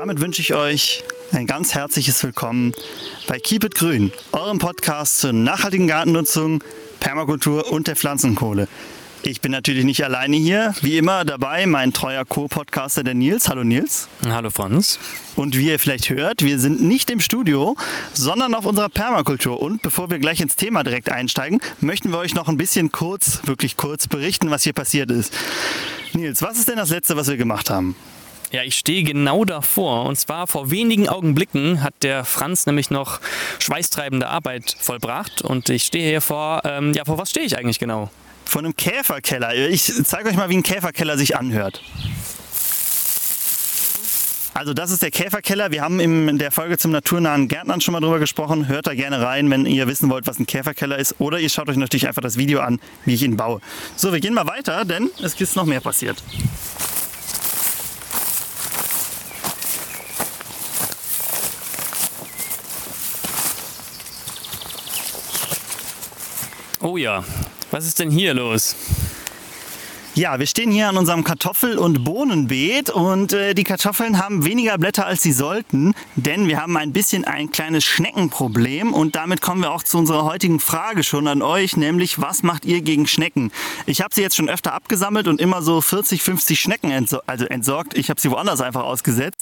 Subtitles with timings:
[0.00, 2.72] damit wünsche ich euch ein ganz herzliches Willkommen
[3.28, 6.64] bei Keep It Grün, eurem Podcast zur nachhaltigen Gartennutzung,
[7.00, 8.66] Permakultur und der Pflanzenkohle.
[9.22, 10.74] Ich bin natürlich nicht alleine hier.
[10.80, 13.50] Wie immer dabei mein treuer Co-Podcaster, der Nils.
[13.50, 14.08] Hallo Nils.
[14.24, 14.98] Hallo Franz.
[15.36, 17.76] Und wie ihr vielleicht hört, wir sind nicht im Studio,
[18.14, 19.60] sondern auf unserer Permakultur.
[19.60, 23.40] Und bevor wir gleich ins Thema direkt einsteigen, möchten wir euch noch ein bisschen kurz,
[23.44, 25.34] wirklich kurz berichten, was hier passiert ist.
[26.14, 27.94] Nils, was ist denn das Letzte, was wir gemacht haben?
[28.50, 30.06] Ja, ich stehe genau davor.
[30.06, 33.20] Und zwar vor wenigen Augenblicken hat der Franz nämlich noch
[33.58, 35.42] schweißtreibende Arbeit vollbracht.
[35.42, 38.10] Und ich stehe hier vor, ähm, ja, vor was stehe ich eigentlich genau?
[38.50, 39.54] von einem Käferkeller.
[39.54, 41.80] Ich zeige euch mal, wie ein Käferkeller sich anhört.
[44.54, 45.70] Also das ist der Käferkeller.
[45.70, 48.68] Wir haben in der Folge zum naturnahen Gärtnern schon mal drüber gesprochen.
[48.68, 51.14] Hört da gerne rein, wenn ihr wissen wollt, was ein Käferkeller ist.
[51.18, 53.60] Oder ihr schaut euch natürlich einfach das Video an, wie ich ihn baue.
[53.96, 56.22] So, wir gehen mal weiter, denn es ist noch mehr passiert.
[66.82, 67.22] Oh ja,
[67.70, 68.74] was ist denn hier los?
[70.20, 74.76] Ja, wir stehen hier an unserem Kartoffel- und Bohnenbeet und äh, die Kartoffeln haben weniger
[74.76, 79.62] Blätter als sie sollten, denn wir haben ein bisschen ein kleines Schneckenproblem und damit kommen
[79.62, 83.50] wir auch zu unserer heutigen Frage schon an euch, nämlich was macht ihr gegen Schnecken?
[83.86, 87.46] Ich habe sie jetzt schon öfter abgesammelt und immer so 40, 50 Schnecken entsor also
[87.46, 87.96] entsorgt.
[87.96, 89.40] Ich habe sie woanders einfach ausgesetzt,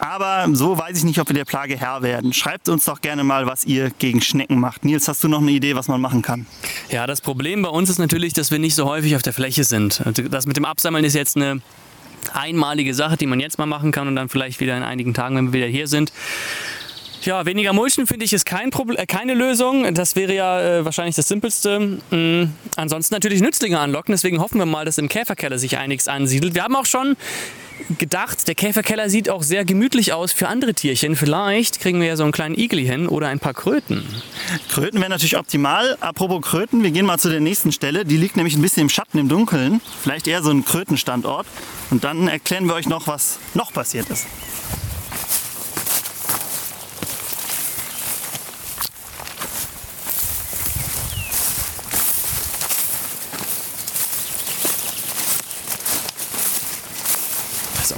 [0.00, 2.32] aber so weiß ich nicht, ob wir der Plage Herr werden.
[2.32, 4.84] Schreibt uns doch gerne mal, was ihr gegen Schnecken macht.
[4.84, 6.46] Nils, hast du noch eine Idee, was man machen kann?
[6.90, 9.62] Ja, das Problem bei uns ist natürlich, dass wir nicht so häufig auf der Fläche
[9.62, 10.07] sind.
[10.12, 11.60] Das mit dem Absammeln ist jetzt eine
[12.32, 15.36] einmalige Sache, die man jetzt mal machen kann und dann vielleicht wieder in einigen Tagen,
[15.36, 16.12] wenn wir wieder hier sind.
[17.22, 19.92] Ja, weniger Mulchen finde ich ist kein Problem, äh, keine Lösung.
[19.94, 21.98] Das wäre ja äh, wahrscheinlich das Simpelste.
[22.10, 22.52] Mhm.
[22.76, 24.12] Ansonsten natürlich Nützlinge anlocken.
[24.12, 26.54] Deswegen hoffen wir mal, dass im Käferkeller sich einiges ansiedelt.
[26.54, 27.16] Wir haben auch schon
[27.98, 31.16] gedacht, der Käferkeller sieht auch sehr gemütlich aus für andere Tierchen.
[31.16, 34.04] Vielleicht kriegen wir ja so einen kleinen Igel hin oder ein paar Kröten.
[34.70, 35.96] Kröten wäre natürlich optimal.
[36.00, 38.04] Apropos Kröten, wir gehen mal zu der nächsten Stelle.
[38.04, 39.80] Die liegt nämlich ein bisschen im Schatten, im Dunkeln.
[40.02, 41.46] Vielleicht eher so ein Krötenstandort.
[41.90, 44.26] Und dann erklären wir euch noch, was noch passiert ist.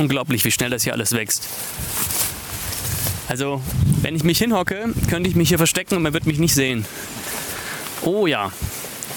[0.01, 1.49] Unglaublich, wie schnell das hier alles wächst.
[3.29, 3.63] Also,
[4.03, 6.85] wenn ich mich hinhocke, könnte ich mich hier verstecken und man wird mich nicht sehen.
[8.03, 8.51] Oh ja,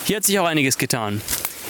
[0.05, 1.21] hier hat sich auch einiges getan.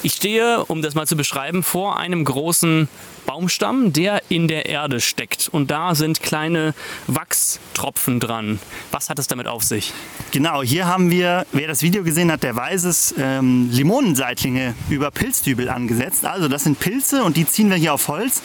[0.02, 2.90] Ich stehe, um das mal zu beschreiben, vor einem großen
[3.34, 5.50] Baumstamm, der in der Erde steckt.
[5.52, 6.76] Und da sind kleine
[7.08, 8.60] Wachstropfen dran.
[8.92, 9.92] Was hat es damit auf sich?
[10.32, 15.10] Genau, hier haben wir, wer das Video gesehen hat, der weiß es, ähm, Limonenseitlinge über
[15.10, 16.26] Pilzdübel angesetzt.
[16.26, 18.44] Also das sind Pilze und die ziehen wir hier auf Holz.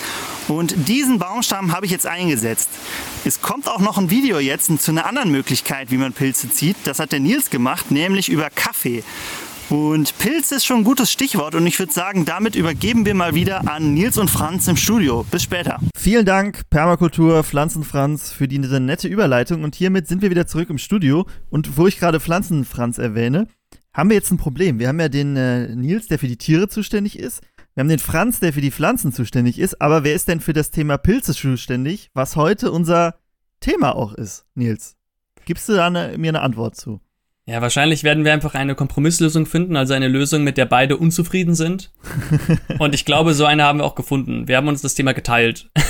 [0.48, 2.70] Und diesen Baumstamm habe ich jetzt eingesetzt.
[3.26, 6.76] Es kommt auch noch ein Video jetzt zu einer anderen Möglichkeit, wie man Pilze zieht.
[6.84, 9.04] Das hat der Nils gemacht, nämlich über Kaffee.
[9.70, 13.34] Und Pilz ist schon ein gutes Stichwort und ich würde sagen, damit übergeben wir mal
[13.34, 15.26] wieder an Nils und Franz im Studio.
[15.30, 15.78] Bis später.
[15.94, 19.64] Vielen Dank, Permakultur, Pflanzenfranz, für diese nette Überleitung.
[19.64, 21.26] Und hiermit sind wir wieder zurück im Studio.
[21.50, 23.46] Und wo ich gerade Pflanzenfranz erwähne,
[23.92, 24.78] haben wir jetzt ein Problem.
[24.78, 27.42] Wir haben ja den äh, Nils, der für die Tiere zuständig ist.
[27.74, 29.82] Wir haben den Franz, der für die Pflanzen zuständig ist.
[29.82, 33.16] Aber wer ist denn für das Thema Pilze zuständig, was heute unser
[33.60, 34.96] Thema auch ist, Nils?
[35.44, 37.02] Gibst du da eine, mir eine Antwort zu?
[37.48, 41.54] Ja, wahrscheinlich werden wir einfach eine Kompromisslösung finden, also eine Lösung, mit der beide unzufrieden
[41.54, 41.90] sind.
[42.78, 44.48] Und ich glaube, so eine haben wir auch gefunden.
[44.48, 45.70] Wir haben uns das Thema geteilt.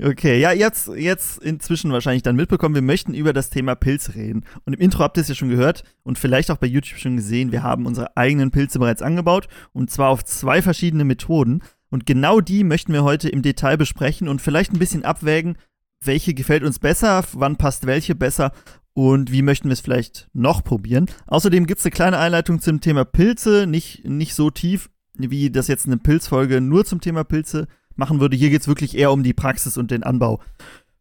[0.00, 4.44] Okay, ja, jetzt, jetzt inzwischen wahrscheinlich dann mitbekommen, wir möchten über das Thema Pilze reden.
[4.64, 7.16] Und im Intro habt ihr es ja schon gehört und vielleicht auch bei YouTube schon
[7.16, 11.62] gesehen, wir haben unsere eigenen Pilze bereits angebaut und zwar auf zwei verschiedene Methoden.
[11.90, 15.58] Und genau die möchten wir heute im Detail besprechen und vielleicht ein bisschen abwägen,
[16.02, 18.52] welche gefällt uns besser, wann passt welche besser
[18.94, 21.06] und wie möchten wir es vielleicht noch probieren.
[21.26, 25.68] Außerdem gibt es eine kleine Einleitung zum Thema Pilze, nicht, nicht so tief, wie das
[25.68, 28.36] jetzt eine Pilzfolge nur zum Thema Pilze machen würde.
[28.36, 30.40] Hier geht es wirklich eher um die Praxis und den Anbau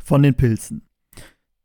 [0.03, 0.83] von den Pilzen.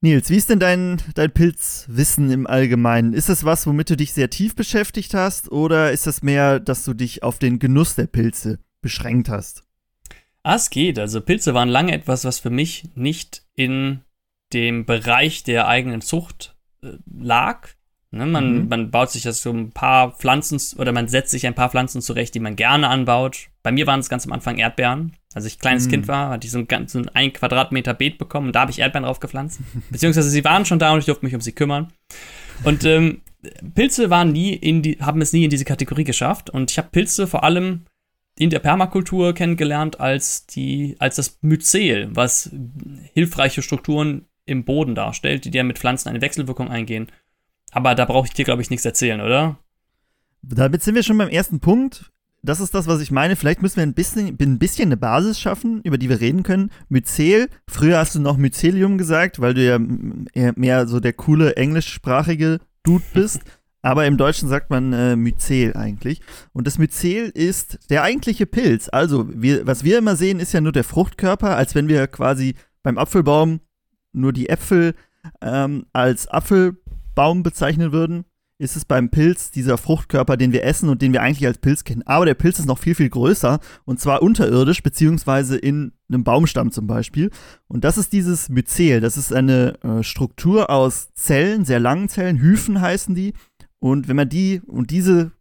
[0.01, 3.15] Nils, wie ist denn dein, dein Pilzwissen im Allgemeinen?
[3.15, 6.85] Ist das was, womit du dich sehr tief beschäftigt hast oder ist das mehr, dass
[6.85, 9.65] du dich auf den Genuss der Pilze beschränkt hast?
[10.43, 10.99] Ah, es geht.
[10.99, 14.01] Also Pilze waren lange etwas, was für mich nicht in
[14.53, 17.69] dem Bereich der eigenen Zucht äh, lag.
[18.11, 18.69] Ne, man, mhm.
[18.69, 22.01] man baut sich das so ein paar Pflanzen oder man setzt sich ein paar Pflanzen
[22.01, 23.49] zurecht, die man gerne anbaut.
[23.65, 25.17] Bei mir waren es ganz am Anfang Erdbeeren.
[25.35, 25.91] Als ich kleines mhm.
[25.91, 28.71] Kind war, hatte ich so ein, ganz, so ein Quadratmeter Beet bekommen und da habe
[28.71, 29.59] ich Erdbeeren drauf gepflanzt.
[29.91, 31.93] Beziehungsweise sie waren schon da und ich durfte mich um sie kümmern.
[32.63, 33.23] Und ähm,
[33.75, 36.51] Pilze waren nie in die, haben es nie in diese Kategorie geschafft.
[36.51, 37.87] Und ich habe Pilze vor allem
[38.39, 42.51] in der Permakultur kennengelernt als, die, als das Myzel, was
[43.13, 47.09] hilfreiche Strukturen im Boden darstellt, die dir mit Pflanzen eine Wechselwirkung eingehen.
[47.73, 49.59] Aber da brauche ich dir, glaube ich, nichts erzählen, oder?
[50.43, 52.13] Damit sind wir schon beim ersten Punkt.
[52.43, 53.37] Das ist das, was ich meine.
[53.37, 56.71] Vielleicht müssen wir ein bisschen, ein bisschen eine Basis schaffen, über die wir reden können.
[56.91, 62.61] Myzel, früher hast du noch Mycelium gesagt, weil du ja mehr so der coole englischsprachige
[62.83, 63.41] Dude bist.
[63.83, 66.21] Aber im Deutschen sagt man äh, Myzel eigentlich.
[66.53, 68.89] Und das Myzel ist der eigentliche Pilz.
[68.91, 72.55] Also, wir, was wir immer sehen, ist ja nur der Fruchtkörper, als wenn wir quasi
[72.83, 73.61] beim Apfelbaum
[74.15, 74.95] nur die Äpfel
[75.41, 78.25] ähm, als Apfelbaum bezeichnen würden,
[78.59, 81.83] ist es beim Pilz dieser Fruchtkörper, den wir essen und den wir eigentlich als Pilz
[81.83, 82.03] kennen.
[82.07, 86.71] Aber der Pilz ist noch viel, viel größer und zwar unterirdisch, beziehungsweise in einem Baumstamm
[86.71, 87.31] zum Beispiel.
[87.67, 89.01] Und das ist dieses Myzel.
[89.01, 93.35] Das ist eine äh, Struktur aus Zellen, sehr langen Zellen, Hyphen heißen die.
[93.81, 95.33] Und wenn man die und diese,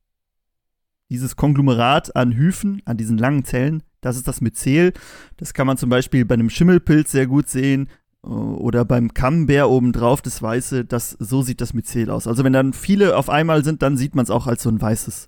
[1.10, 4.92] dieses Konglomerat an Hyphen, an diesen langen Zellen, das ist das Myzel.
[5.38, 7.88] Das kann man zum Beispiel bei einem Schimmelpilz sehr gut sehen,
[8.24, 12.26] oder beim Camembert obendrauf das Weiße, das, so sieht das Myzel aus.
[12.26, 14.82] Also wenn dann viele auf einmal sind, dann sieht man es auch als so ein
[14.82, 15.28] weißes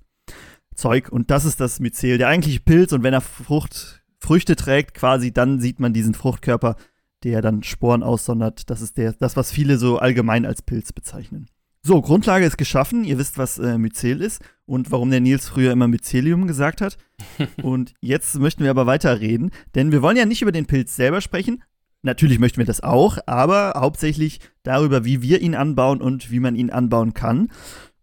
[0.75, 1.09] Zeug.
[1.11, 2.93] Und das ist das Myzel, der eigentliche Pilz.
[2.93, 6.77] Und wenn er Frucht, Früchte trägt, quasi, dann sieht man diesen Fruchtkörper,
[7.23, 8.69] der dann Sporen aussondert.
[8.69, 11.47] Das ist der, das, was viele so allgemein als Pilz bezeichnen.
[11.81, 13.03] So, Grundlage ist geschaffen.
[13.03, 16.97] Ihr wisst, was äh, Myzel ist und warum der Nils früher immer Mycelium gesagt hat.
[17.61, 21.21] und jetzt möchten wir aber weiterreden, denn wir wollen ja nicht über den Pilz selber
[21.21, 21.61] sprechen,
[22.05, 26.55] Natürlich möchten wir das auch, aber hauptsächlich darüber, wie wir ihn anbauen und wie man
[26.55, 27.49] ihn anbauen kann.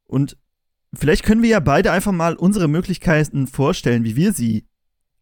[0.08, 0.36] Und
[0.92, 4.66] vielleicht können wir ja beide einfach mal unsere Möglichkeiten vorstellen, wie wir sie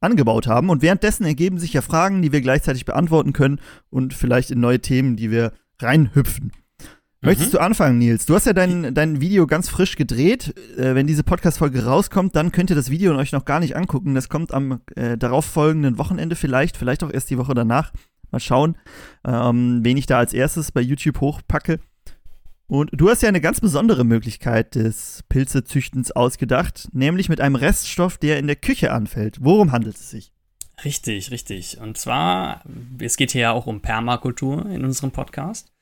[0.00, 0.70] angebaut haben.
[0.70, 3.60] Und währenddessen ergeben sich ja Fragen, die wir gleichzeitig beantworten können
[3.90, 6.46] und vielleicht in neue Themen, die wir reinhüpfen.
[6.46, 7.26] Mhm.
[7.26, 8.24] Möchtest du anfangen, Nils?
[8.24, 10.54] Du hast ja dein, dein Video ganz frisch gedreht.
[10.78, 14.14] Äh, wenn diese Podcast-Folge rauskommt, dann könnt ihr das Video euch noch gar nicht angucken.
[14.14, 17.92] Das kommt am äh, darauffolgenden Wochenende vielleicht, vielleicht auch erst die Woche danach.
[18.30, 18.76] Mal schauen,
[19.24, 21.80] ähm, wen ich da als erstes bei YouTube hochpacke.
[22.66, 28.16] Und du hast ja eine ganz besondere Möglichkeit des Pilzezüchtens ausgedacht, nämlich mit einem Reststoff,
[28.16, 29.38] der in der Küche anfällt.
[29.40, 30.32] Worum handelt es sich?
[30.84, 31.78] Richtig, richtig.
[31.80, 32.62] Und zwar,
[33.00, 35.72] es geht hier ja auch um Permakultur in unserem Podcast.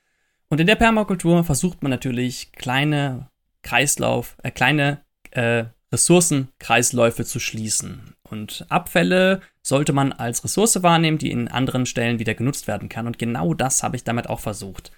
[0.49, 3.29] Und in der Permakultur versucht man natürlich kleine
[3.63, 5.03] Kreislauf, äh, kleine
[5.33, 8.15] äh, Ressourcenkreisläufe zu schließen.
[8.31, 13.07] Und Abfälle sollte man als Ressource wahrnehmen, die in anderen Stellen wieder genutzt werden kann.
[13.07, 14.93] Und genau das habe ich damit auch versucht.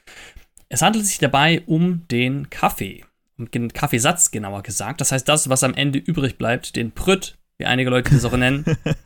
[0.69, 3.05] Es handelt sich dabei um den Kaffee.
[3.39, 5.01] Um den Kaffeesatz genauer gesagt.
[5.01, 8.37] Das heißt, das, was am Ende übrig bleibt, den Prütt, wie einige Leute das auch
[8.37, 8.65] nennen.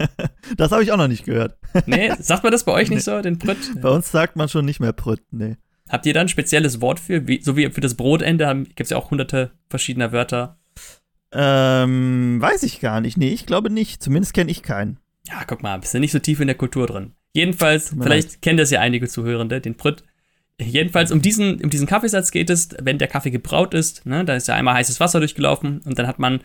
[0.57, 1.57] das habe ich auch noch nicht gehört.
[1.87, 3.81] nee, sagt man das bei euch nicht so, den Prütt?
[3.81, 5.57] Bei uns sagt man schon nicht mehr Prütt, nee.
[5.89, 7.27] Habt ihr da ein spezielles Wort für?
[7.29, 10.59] Wie, so wie für das Brotende gibt es ja auch hunderte verschiedener Wörter.
[11.35, 13.17] Ähm, weiß ich gar nicht.
[13.17, 14.03] Nee, ich glaube nicht.
[14.03, 14.99] Zumindest kenne ich keinen.
[15.27, 17.13] Ja, guck mal, bist du nicht so tief in der Kultur drin.
[17.33, 18.43] Jedenfalls, vielleicht leid.
[18.43, 20.05] kennen das ja einige Zuhörende, den Brütt.
[20.61, 24.37] Jedenfalls um diesen, um diesen Kaffeesatz geht es, wenn der Kaffee gebraut ist, ne, da
[24.37, 26.43] ist ja einmal heißes Wasser durchgelaufen und dann hat man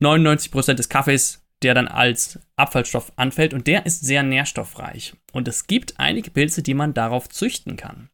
[0.00, 5.14] 99% des Kaffees, der dann als Abfallstoff anfällt und der ist sehr nährstoffreich.
[5.32, 8.10] Und es gibt einige Pilze, die man darauf züchten kann.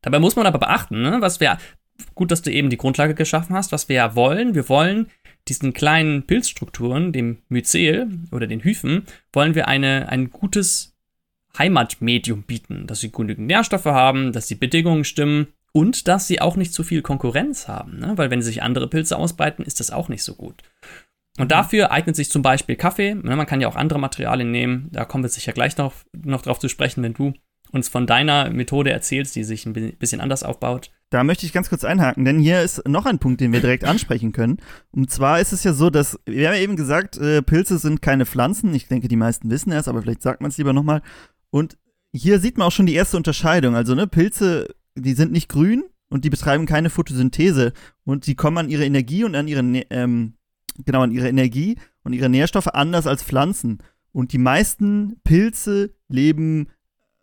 [0.00, 1.58] Dabei muss man aber beachten, ne, was wir
[2.14, 4.54] gut, dass du eben die Grundlage geschaffen hast, was wir ja wollen.
[4.54, 5.08] Wir wollen
[5.48, 10.96] diesen kleinen Pilzstrukturen, dem Myzel oder den Hyphen, wollen wir eine, ein gutes
[11.58, 16.56] Heimatmedium bieten, dass sie genügend Nährstoffe haben, dass die Bedingungen stimmen und dass sie auch
[16.56, 18.12] nicht zu viel Konkurrenz haben, ne?
[18.16, 20.62] weil wenn sich andere Pilze ausbreiten, ist das auch nicht so gut.
[21.38, 23.14] Und dafür eignet sich zum Beispiel Kaffee.
[23.14, 23.36] Ne?
[23.36, 24.88] Man kann ja auch andere Materialien nehmen.
[24.90, 27.34] Da kommen wir sicher gleich noch, noch drauf zu sprechen, wenn du
[27.72, 30.90] uns von deiner Methode erzählst, die sich ein bisschen anders aufbaut.
[31.10, 33.84] Da möchte ich ganz kurz einhaken, denn hier ist noch ein Punkt, den wir direkt
[33.84, 34.58] ansprechen können.
[34.90, 38.02] Und zwar ist es ja so, dass, wir haben ja eben gesagt, äh, Pilze sind
[38.02, 38.74] keine Pflanzen.
[38.74, 41.02] Ich denke, die meisten wissen es, aber vielleicht sagt man es lieber nochmal.
[41.50, 41.78] Und
[42.12, 43.76] hier sieht man auch schon die erste Unterscheidung.
[43.76, 47.72] Also, ne, Pilze, die sind nicht grün und die betreiben keine Photosynthese.
[48.04, 49.60] Und die kommen an ihre Energie und an ihre,
[49.90, 50.34] ähm,
[50.84, 53.78] genau, an ihre Energie und ihre Nährstoffe anders als Pflanzen.
[54.10, 56.68] Und die meisten Pilze leben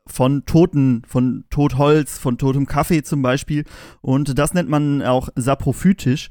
[0.08, 3.64] von toten, von Totholz, von totem Kaffee zum Beispiel.
[4.02, 6.30] Und das nennt man auch saprophytisch.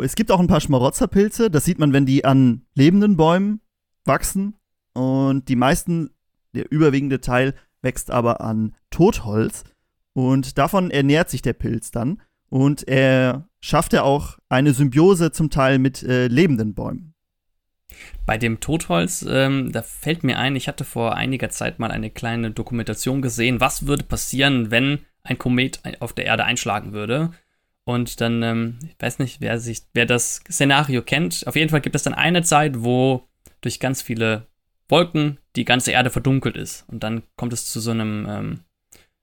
[0.00, 3.60] Es gibt auch ein paar Schmarotzerpilze, das sieht man, wenn die an lebenden Bäumen
[4.04, 4.56] wachsen.
[4.94, 6.10] Und die meisten,
[6.54, 9.64] der überwiegende Teil, wächst aber an Totholz.
[10.12, 12.22] Und davon ernährt sich der Pilz dann.
[12.48, 17.15] Und er schafft ja auch eine Symbiose zum Teil mit äh, lebenden Bäumen.
[18.24, 22.10] Bei dem Totholz, ähm, da fällt mir ein, ich hatte vor einiger Zeit mal eine
[22.10, 27.30] kleine Dokumentation gesehen, was würde passieren, wenn ein Komet auf der Erde einschlagen würde.
[27.84, 31.80] Und dann, ähm, ich weiß nicht, wer, sich, wer das Szenario kennt, auf jeden Fall
[31.80, 33.28] gibt es dann eine Zeit, wo
[33.60, 34.46] durch ganz viele
[34.88, 36.84] Wolken die ganze Erde verdunkelt ist.
[36.88, 38.60] Und dann kommt es zu so einem, ähm,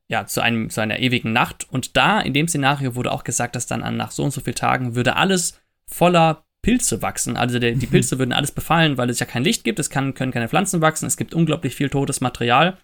[0.08, 1.68] ja, zu, einem, zu einer ewigen Nacht.
[1.70, 4.42] Und da, in dem Szenario, wurde auch gesagt, dass dann an, nach so und so
[4.42, 7.38] vielen Tagen würde alles voller Pilze wachsen.
[7.38, 7.92] Also der, die mhm.
[7.92, 10.82] Pilze würden alles befallen, weil es ja kein Licht gibt, es kann, können keine Pflanzen
[10.82, 12.80] wachsen, es gibt unglaublich viel totes Material.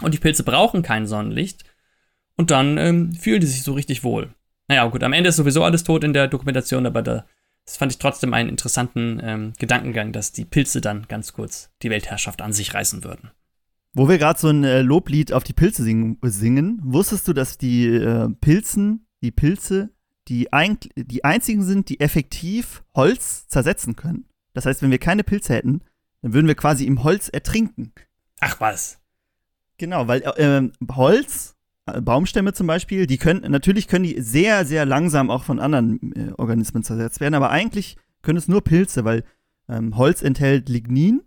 [0.00, 1.64] Und die Pilze brauchen kein Sonnenlicht.
[2.36, 4.34] Und dann ähm, fühlen die sich so richtig wohl.
[4.66, 7.26] Naja, gut, am Ende ist sowieso alles tot in der Dokumentation, aber da,
[7.66, 11.90] das fand ich trotzdem einen interessanten ähm, Gedankengang, dass die Pilze dann ganz kurz die
[11.90, 13.30] Weltherrschaft an sich reißen würden.
[13.92, 17.58] Wo wir gerade so ein äh, Loblied auf die Pilze singen, singen, wusstest du, dass
[17.58, 19.90] die äh, Pilzen, die Pilze,
[20.28, 24.26] die, ein, die einzigen sind, die effektiv Holz zersetzen können?
[24.54, 25.82] Das heißt, wenn wir keine Pilze hätten,
[26.22, 27.92] dann würden wir quasi im Holz ertrinken.
[28.40, 28.98] Ach was.
[29.78, 34.86] Genau, weil äh, Holz äh, Baumstämme zum Beispiel, die können, natürlich können die sehr, sehr
[34.86, 39.24] langsam auch von anderen äh, Organismen zersetzt werden, aber eigentlich können es nur Pilze, weil
[39.68, 41.22] ähm, Holz enthält Lignin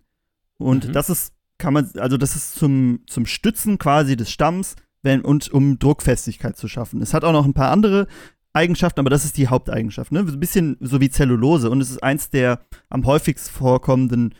[0.57, 0.93] und mhm.
[0.93, 5.49] das ist, kann man, also das ist zum, zum Stützen quasi des Stamms wenn, und
[5.51, 7.01] um Druckfestigkeit zu schaffen.
[7.01, 8.07] Es hat auch noch ein paar andere
[8.55, 10.19] Eigenschaften, aber das ist die Haupteigenschaft, ne?
[10.19, 14.33] Ein bisschen so wie Zellulose und es ist eins der am häufigst vorkommenden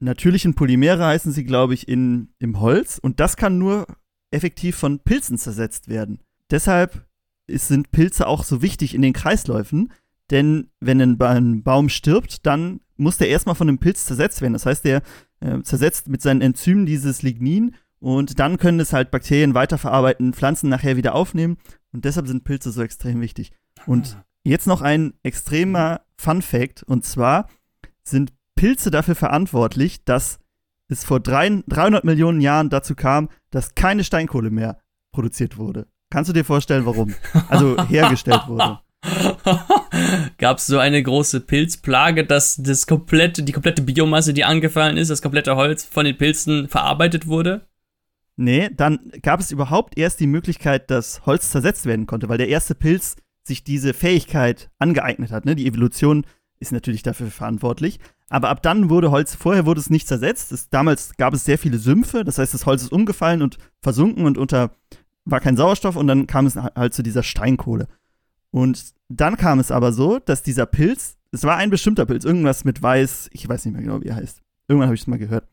[0.00, 2.98] natürlichen Polymere heißen sie, glaube ich, in, im Holz.
[2.98, 3.86] Und das kann nur
[4.30, 6.20] effektiv von Pilzen zersetzt werden.
[6.50, 7.06] Deshalb
[7.46, 9.92] ist, sind Pilze auch so wichtig in den Kreisläufen,
[10.30, 14.54] denn wenn ein, ein Baum stirbt, dann muss der erstmal von einem Pilz zersetzt werden.
[14.54, 15.02] Das heißt, der
[15.40, 20.68] äh, zersetzt mit seinen Enzymen dieses Lignin und dann können es halt Bakterien weiterverarbeiten, Pflanzen
[20.68, 21.58] nachher wieder aufnehmen
[21.92, 23.52] und deshalb sind Pilze so extrem wichtig.
[23.86, 24.24] Und ah.
[24.44, 27.48] jetzt noch ein extremer Fun Fact und zwar
[28.02, 30.38] sind Pilze dafür verantwortlich, dass
[30.88, 34.78] es vor drei, 300 Millionen Jahren dazu kam, dass keine Steinkohle mehr
[35.12, 35.86] produziert wurde.
[36.10, 37.14] Kannst du dir vorstellen, warum?
[37.48, 38.80] Also hergestellt wurde.
[40.38, 45.10] Gab es so eine große Pilzplage, dass das komplette, die komplette Biomasse, die angefallen ist,
[45.10, 47.66] das komplette Holz von den Pilzen verarbeitet wurde?
[48.36, 52.48] Nee, dann gab es überhaupt erst die Möglichkeit, dass Holz zersetzt werden konnte, weil der
[52.48, 55.46] erste Pilz sich diese Fähigkeit angeeignet hat.
[55.46, 55.56] Ne?
[55.56, 56.26] Die Evolution
[56.58, 57.98] ist natürlich dafür verantwortlich.
[58.28, 60.52] Aber ab dann wurde Holz, vorher wurde es nicht zersetzt.
[60.52, 64.26] Es, damals gab es sehr viele Sümpfe, das heißt, das Holz ist umgefallen und versunken
[64.26, 64.72] und unter
[65.24, 67.88] war kein Sauerstoff und dann kam es halt zu dieser Steinkohle.
[68.50, 72.64] Und dann kam es aber so, dass dieser Pilz, es war ein bestimmter Pilz, irgendwas
[72.64, 74.40] mit Weiß, ich weiß nicht mehr genau, wie er heißt.
[74.68, 75.46] Irgendwann habe ich es mal gehört.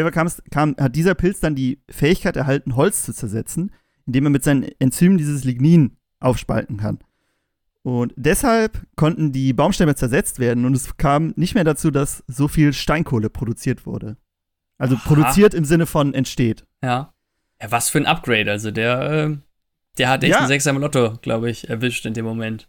[0.00, 0.10] Fall
[0.50, 3.70] kam, hat dieser Pilz dann die Fähigkeit erhalten, Holz zu zersetzen,
[4.06, 6.98] indem er mit seinen Enzymen dieses Lignin aufspalten kann.
[7.82, 12.46] Und deshalb konnten die Baumstämme zersetzt werden und es kam nicht mehr dazu, dass so
[12.46, 14.16] viel Steinkohle produziert wurde.
[14.78, 15.02] Also Aha.
[15.04, 16.64] produziert im Sinne von entsteht.
[16.82, 17.12] Ja.
[17.60, 18.50] Ja, was für ein Upgrade.
[18.50, 19.36] Also der, äh,
[19.98, 20.40] der hat echt ja.
[20.40, 22.68] ein Sechser im Lotto, glaube ich, erwischt in dem Moment.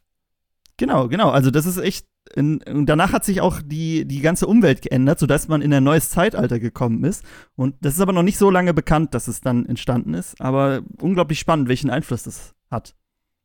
[0.77, 1.29] Genau, genau.
[1.29, 2.05] Also das ist echt.
[2.35, 6.09] In, danach hat sich auch die, die ganze Umwelt geändert, sodass man in ein neues
[6.09, 7.23] Zeitalter gekommen ist.
[7.55, 10.39] Und das ist aber noch nicht so lange bekannt, dass es dann entstanden ist.
[10.39, 12.95] Aber unglaublich spannend, welchen Einfluss das hat.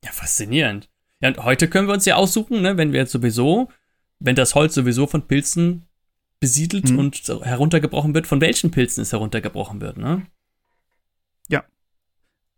[0.05, 0.89] Ja, faszinierend.
[1.21, 3.69] Ja, und heute können wir uns ja aussuchen, ne, wenn wir jetzt sowieso,
[4.21, 5.87] wenn das Holz sowieso von Pilzen
[6.41, 6.99] besiedelt mhm.
[6.99, 10.23] und heruntergebrochen wird, von welchen Pilzen es heruntergebrochen wird, ne?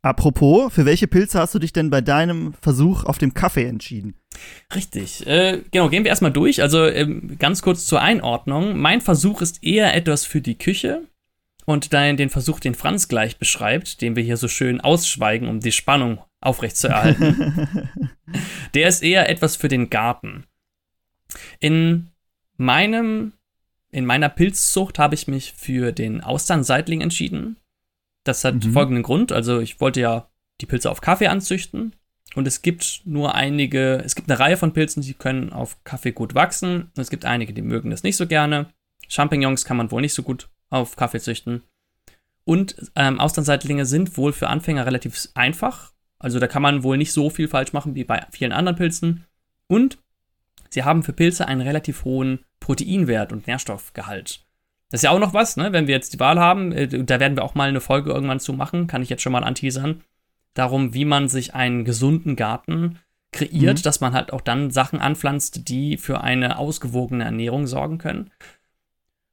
[0.02, 4.14] Apropos, für welche Pilze hast du dich denn bei deinem Versuch auf dem Kaffee entschieden?
[4.74, 5.26] Richtig.
[5.26, 6.62] Äh, genau, gehen wir erstmal durch.
[6.62, 8.78] Also ähm, ganz kurz zur Einordnung.
[8.78, 11.02] Mein Versuch ist eher etwas für die Küche.
[11.66, 15.60] Und dann den Versuch, den Franz gleich beschreibt, den wir hier so schön ausschweigen, um
[15.60, 17.68] die Spannung aufrechtzuerhalten.
[18.74, 20.44] der ist eher etwas für den Garten.
[21.60, 22.08] In
[22.56, 23.34] meinem,
[23.92, 27.56] in meiner Pilzzucht habe ich mich für den Austernseitling entschieden.
[28.24, 28.72] Das hat mhm.
[28.72, 29.32] folgenden Grund.
[29.32, 31.96] Also ich wollte ja die Pilze auf Kaffee anzüchten.
[32.36, 36.12] Und es gibt nur einige, es gibt eine Reihe von Pilzen, die können auf Kaffee
[36.12, 36.82] gut wachsen.
[36.82, 38.72] Und es gibt einige, die mögen das nicht so gerne.
[39.08, 41.62] Champignons kann man wohl nicht so gut auf Kaffee züchten.
[42.44, 45.92] Und ähm, Austernseitlinge sind wohl für Anfänger relativ einfach.
[46.18, 49.24] Also da kann man wohl nicht so viel falsch machen wie bei vielen anderen Pilzen.
[49.66, 49.98] Und
[50.68, 54.44] sie haben für Pilze einen relativ hohen Proteinwert und Nährstoffgehalt.
[54.90, 55.72] Das ist ja auch noch was, ne?
[55.72, 56.72] wenn wir jetzt die Wahl haben.
[56.72, 59.32] Äh, da werden wir auch mal eine Folge irgendwann zu machen, kann ich jetzt schon
[59.32, 60.02] mal anteasern.
[60.54, 62.98] Darum, wie man sich einen gesunden Garten
[63.32, 63.82] kreiert, mhm.
[63.82, 68.30] dass man halt auch dann Sachen anpflanzt, die für eine ausgewogene Ernährung sorgen können.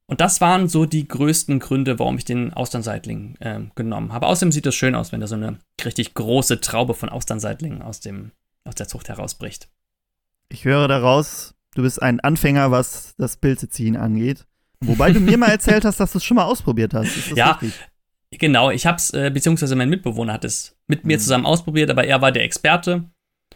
[0.06, 4.28] Und das waren so die größten Gründe, warum ich den Austernseitling äh, genommen habe.
[4.28, 8.00] Außerdem sieht das schön aus, wenn da so eine richtig große Traube von Austernseitlingen aus,
[8.00, 8.32] dem,
[8.64, 9.70] aus der Zucht herausbricht.
[10.50, 14.46] Ich höre daraus, du bist ein Anfänger, was das Pilzeziehen angeht.
[14.82, 17.32] Wobei du mir mal erzählt hast, dass du es schon mal ausprobiert hast.
[17.36, 17.74] ja, richtig?
[18.32, 18.72] genau.
[18.72, 21.22] Ich habe es, äh, beziehungsweise mein Mitbewohner hat es mit mir mhm.
[21.22, 23.06] zusammen ausprobiert, aber er war der Experte.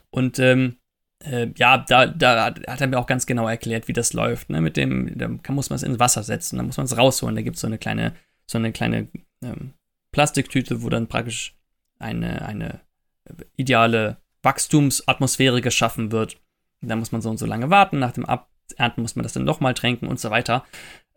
[0.10, 0.78] Und ähm,
[1.24, 4.50] äh, ja, da, da hat er mir auch ganz genau erklärt, wie das läuft.
[4.50, 4.62] Ne?
[4.62, 7.36] Mit dem, da muss man es ins Wasser setzen, dann muss man es rausholen.
[7.36, 8.14] Da gibt es so eine kleine,
[8.48, 9.08] so eine kleine
[9.44, 9.74] ähm,
[10.12, 11.56] Plastiktüte, wo dann praktisch
[12.00, 12.82] eine, eine
[13.56, 16.38] ideale Wachstumsatmosphäre geschaffen wird.
[16.82, 18.00] Da muss man so und so lange warten.
[18.00, 20.66] Nach dem Abernten muss man das dann nochmal tränken und so weiter.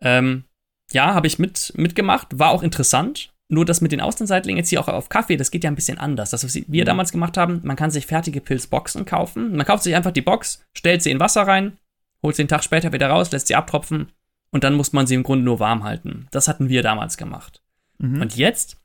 [0.01, 0.45] Ähm,
[0.91, 2.37] ja, habe ich mit, mitgemacht.
[2.37, 3.31] War auch interessant.
[3.47, 5.99] Nur das mit den Außenseitlingen jetzt hier auch auf Kaffee, das geht ja ein bisschen
[5.99, 6.31] anders.
[6.31, 6.85] Das, was wir mhm.
[6.85, 9.55] damals gemacht haben, man kann sich fertige Pilzboxen kaufen.
[9.55, 11.77] Man kauft sich einfach die Box, stellt sie in Wasser rein,
[12.23, 14.11] holt sie einen Tag später wieder raus, lässt sie abtropfen
[14.49, 16.27] und dann muss man sie im Grunde nur warm halten.
[16.31, 17.61] Das hatten wir damals gemacht.
[17.99, 18.21] Mhm.
[18.21, 18.77] Und jetzt,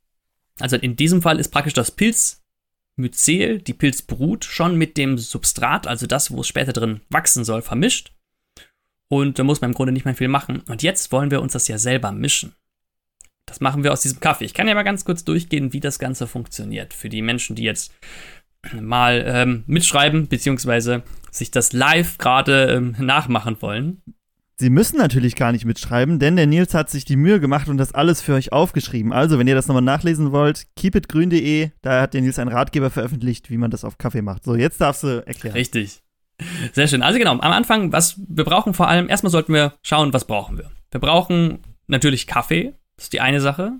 [0.58, 6.06] also in diesem Fall ist praktisch das Pilzmyzel, die Pilzbrut, schon mit dem Substrat, also
[6.06, 8.12] das, wo es später drin wachsen soll, vermischt.
[9.12, 10.62] Und da muss man im Grunde nicht mehr viel machen.
[10.68, 12.54] Und jetzt wollen wir uns das ja selber mischen.
[13.44, 14.44] Das machen wir aus diesem Kaffee.
[14.44, 16.94] Ich kann ja mal ganz kurz durchgehen, wie das Ganze funktioniert.
[16.94, 17.92] Für die Menschen, die jetzt
[18.80, 21.02] mal ähm, mitschreiben, beziehungsweise
[21.32, 24.00] sich das live gerade ähm, nachmachen wollen.
[24.60, 27.78] Sie müssen natürlich gar nicht mitschreiben, denn der Nils hat sich die Mühe gemacht und
[27.78, 29.12] das alles für euch aufgeschrieben.
[29.12, 33.50] Also, wenn ihr das nochmal nachlesen wollt, keepitgrün.de, da hat der Nils einen Ratgeber veröffentlicht,
[33.50, 34.44] wie man das auf Kaffee macht.
[34.44, 35.56] So, jetzt darfst du erklären.
[35.56, 36.02] Richtig.
[36.72, 37.02] Sehr schön.
[37.02, 40.58] Also genau, am Anfang, was wir brauchen vor allem, erstmal sollten wir schauen, was brauchen
[40.58, 40.70] wir.
[40.90, 43.72] Wir brauchen natürlich Kaffee, das ist die eine Sache.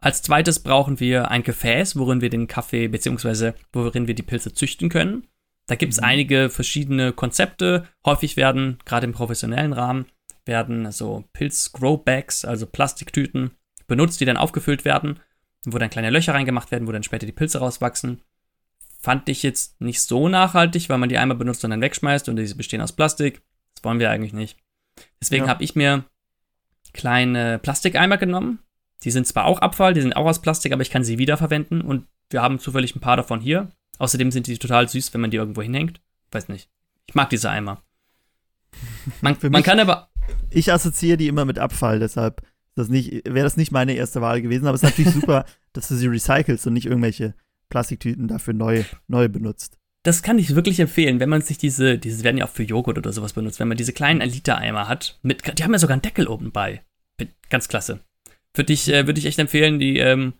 [0.00, 3.52] Als zweites brauchen wir ein Gefäß, worin wir den Kaffee bzw.
[3.72, 5.26] worin wir die Pilze züchten können.
[5.66, 6.04] Da gibt es mhm.
[6.04, 7.88] einige verschiedene Konzepte.
[8.04, 10.06] Häufig werden, gerade im professionellen Rahmen,
[10.44, 13.52] werden so Pilz-Grow-Bags, also Plastiktüten,
[13.86, 15.20] benutzt, die dann aufgefüllt werden,
[15.64, 18.20] wo dann kleine Löcher reingemacht werden, wo dann später die Pilze rauswachsen.
[19.04, 22.36] Fand ich jetzt nicht so nachhaltig, weil man die einmal benutzt und dann wegschmeißt und
[22.36, 23.42] diese bestehen aus Plastik.
[23.74, 24.56] Das wollen wir eigentlich nicht.
[25.20, 25.50] Deswegen ja.
[25.50, 26.04] habe ich mir
[26.94, 28.60] kleine Plastikeimer genommen.
[29.02, 31.82] Die sind zwar auch Abfall, die sind auch aus Plastik, aber ich kann sie wiederverwenden
[31.82, 33.68] und wir haben zufällig ein paar davon hier.
[33.98, 36.00] Außerdem sind die total süß, wenn man die irgendwo hinhängt.
[36.30, 36.70] Weiß nicht.
[37.06, 37.82] Ich mag diese Eimer.
[39.20, 40.08] Man, man kann aber.
[40.48, 42.40] Ich assoziiere die immer mit Abfall, deshalb
[42.74, 45.94] das wäre das nicht meine erste Wahl gewesen, aber es ist natürlich super, dass du
[45.94, 47.34] sie recycelst und nicht irgendwelche
[47.68, 49.78] Plastiktüten dafür neu, neu benutzt.
[50.02, 52.98] Das kann ich wirklich empfehlen, wenn man sich diese, diese werden ja auch für Joghurt
[52.98, 56.02] oder sowas benutzt, wenn man diese kleinen Liter-Eimer hat, mit, die haben ja sogar einen
[56.02, 56.82] Deckel oben bei.
[57.48, 58.00] Ganz klasse.
[58.52, 60.34] Würde ich, äh, würd ich echt empfehlen, die ähm,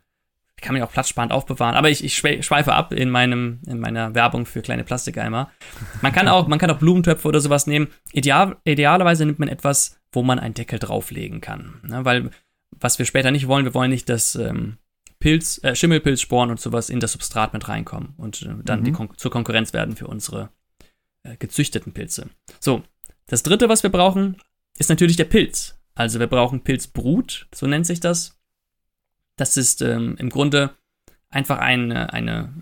[0.60, 1.76] kann man ja auch platzsparend aufbewahren.
[1.76, 5.50] Aber ich, ich schweife ab in, meinem, in meiner Werbung für kleine Plastikeimer.
[6.00, 7.88] Man kann auch, man kann auch Blumentöpfe oder sowas nehmen.
[8.12, 11.80] Ideal, idealerweise nimmt man etwas, wo man einen Deckel drauflegen kann.
[11.82, 12.04] Ne?
[12.04, 12.30] Weil,
[12.70, 14.78] was wir später nicht wollen, wir wollen nicht, dass ähm,
[15.24, 18.84] Pilz, äh, Schimmelpilzsporen und sowas in das Substrat mit reinkommen und äh, dann mhm.
[18.84, 20.50] die Kon zur Konkurrenz werden für unsere
[21.22, 22.28] äh, gezüchteten Pilze.
[22.60, 22.82] So,
[23.24, 24.36] das dritte, was wir brauchen,
[24.76, 25.80] ist natürlich der Pilz.
[25.94, 28.38] Also wir brauchen Pilzbrut, so nennt sich das.
[29.36, 30.76] Das ist ähm, im Grunde
[31.30, 32.52] einfach eine, eine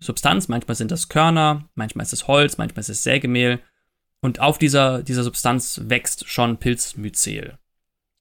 [0.00, 0.48] Substanz.
[0.48, 3.60] Manchmal sind das Körner, manchmal ist es Holz, manchmal ist es Sägemehl.
[4.22, 7.58] Und auf dieser, dieser Substanz wächst schon Pilzmyzel.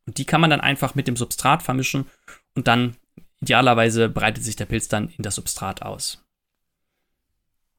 [0.05, 2.07] Und die kann man dann einfach mit dem Substrat vermischen
[2.55, 2.97] und dann
[3.45, 6.25] Idealerweise breitet sich der Pilz dann in das Substrat aus.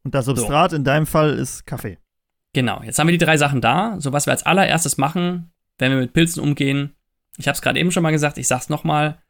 [0.05, 0.77] Und das Substrat so.
[0.77, 1.99] in deinem Fall ist Kaffee.
[2.53, 3.97] Genau, jetzt haben wir die drei Sachen da.
[3.99, 6.95] So, was wir als allererstes machen, wenn wir mit Pilzen umgehen,
[7.37, 9.21] ich habe es gerade eben schon mal gesagt, ich sage es nochmal,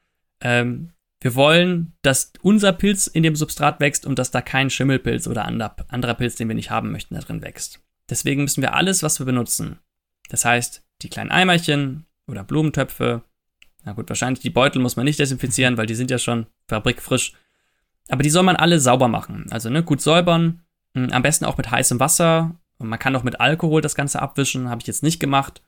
[0.42, 5.26] ähm, wir wollen, dass unser Pilz in dem Substrat wächst und dass da kein Schimmelpilz
[5.26, 7.80] oder anderer Pilz, den wir nicht haben möchten, da drin wächst.
[8.10, 9.78] Deswegen müssen wir alles, was wir benutzen,
[10.28, 13.22] das heißt die kleinen Eimerchen oder Blumentöpfe
[13.86, 17.32] na gut, wahrscheinlich die Beutel muss man nicht desinfizieren, weil die sind ja schon fabrikfrisch.
[18.08, 19.46] Aber die soll man alle sauber machen.
[19.50, 20.62] Also ne, gut säubern,
[20.94, 22.56] hm, am besten auch mit heißem Wasser.
[22.78, 25.62] Und man kann auch mit Alkohol das Ganze abwischen, habe ich jetzt nicht gemacht.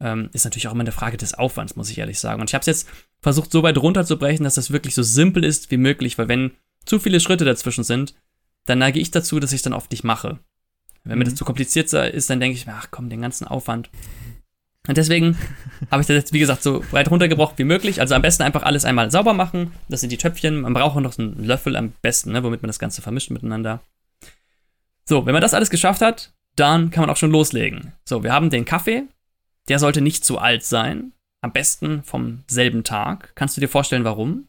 [0.00, 2.40] Ähm, ist natürlich auch immer eine Frage des Aufwands, muss ich ehrlich sagen.
[2.40, 2.88] Und ich habe es jetzt
[3.20, 6.52] versucht, so weit runterzubrechen, dass das wirklich so simpel ist wie möglich, weil wenn
[6.86, 8.14] zu viele Schritte dazwischen sind,
[8.64, 10.38] dann neige ich dazu, dass ich es dann oft nicht mache.
[11.04, 11.18] Wenn mhm.
[11.18, 11.38] mir das mhm.
[11.38, 13.90] zu kompliziert ist, dann denke ich mir, ach komm, den ganzen Aufwand.
[14.88, 15.36] Und deswegen
[15.90, 18.00] habe ich das jetzt, wie gesagt, so weit runtergebrochen wie möglich.
[18.00, 19.72] Also am besten einfach alles einmal sauber machen.
[19.88, 20.60] Das sind die Töpfchen.
[20.60, 23.30] Man braucht auch noch so einen Löffel am besten, ne, womit man das Ganze vermischt
[23.30, 23.80] miteinander.
[25.04, 27.92] So, wenn man das alles geschafft hat, dann kann man auch schon loslegen.
[28.04, 29.04] So, wir haben den Kaffee.
[29.68, 31.12] Der sollte nicht zu alt sein.
[31.42, 33.32] Am besten vom selben Tag.
[33.34, 34.48] Kannst du dir vorstellen, warum?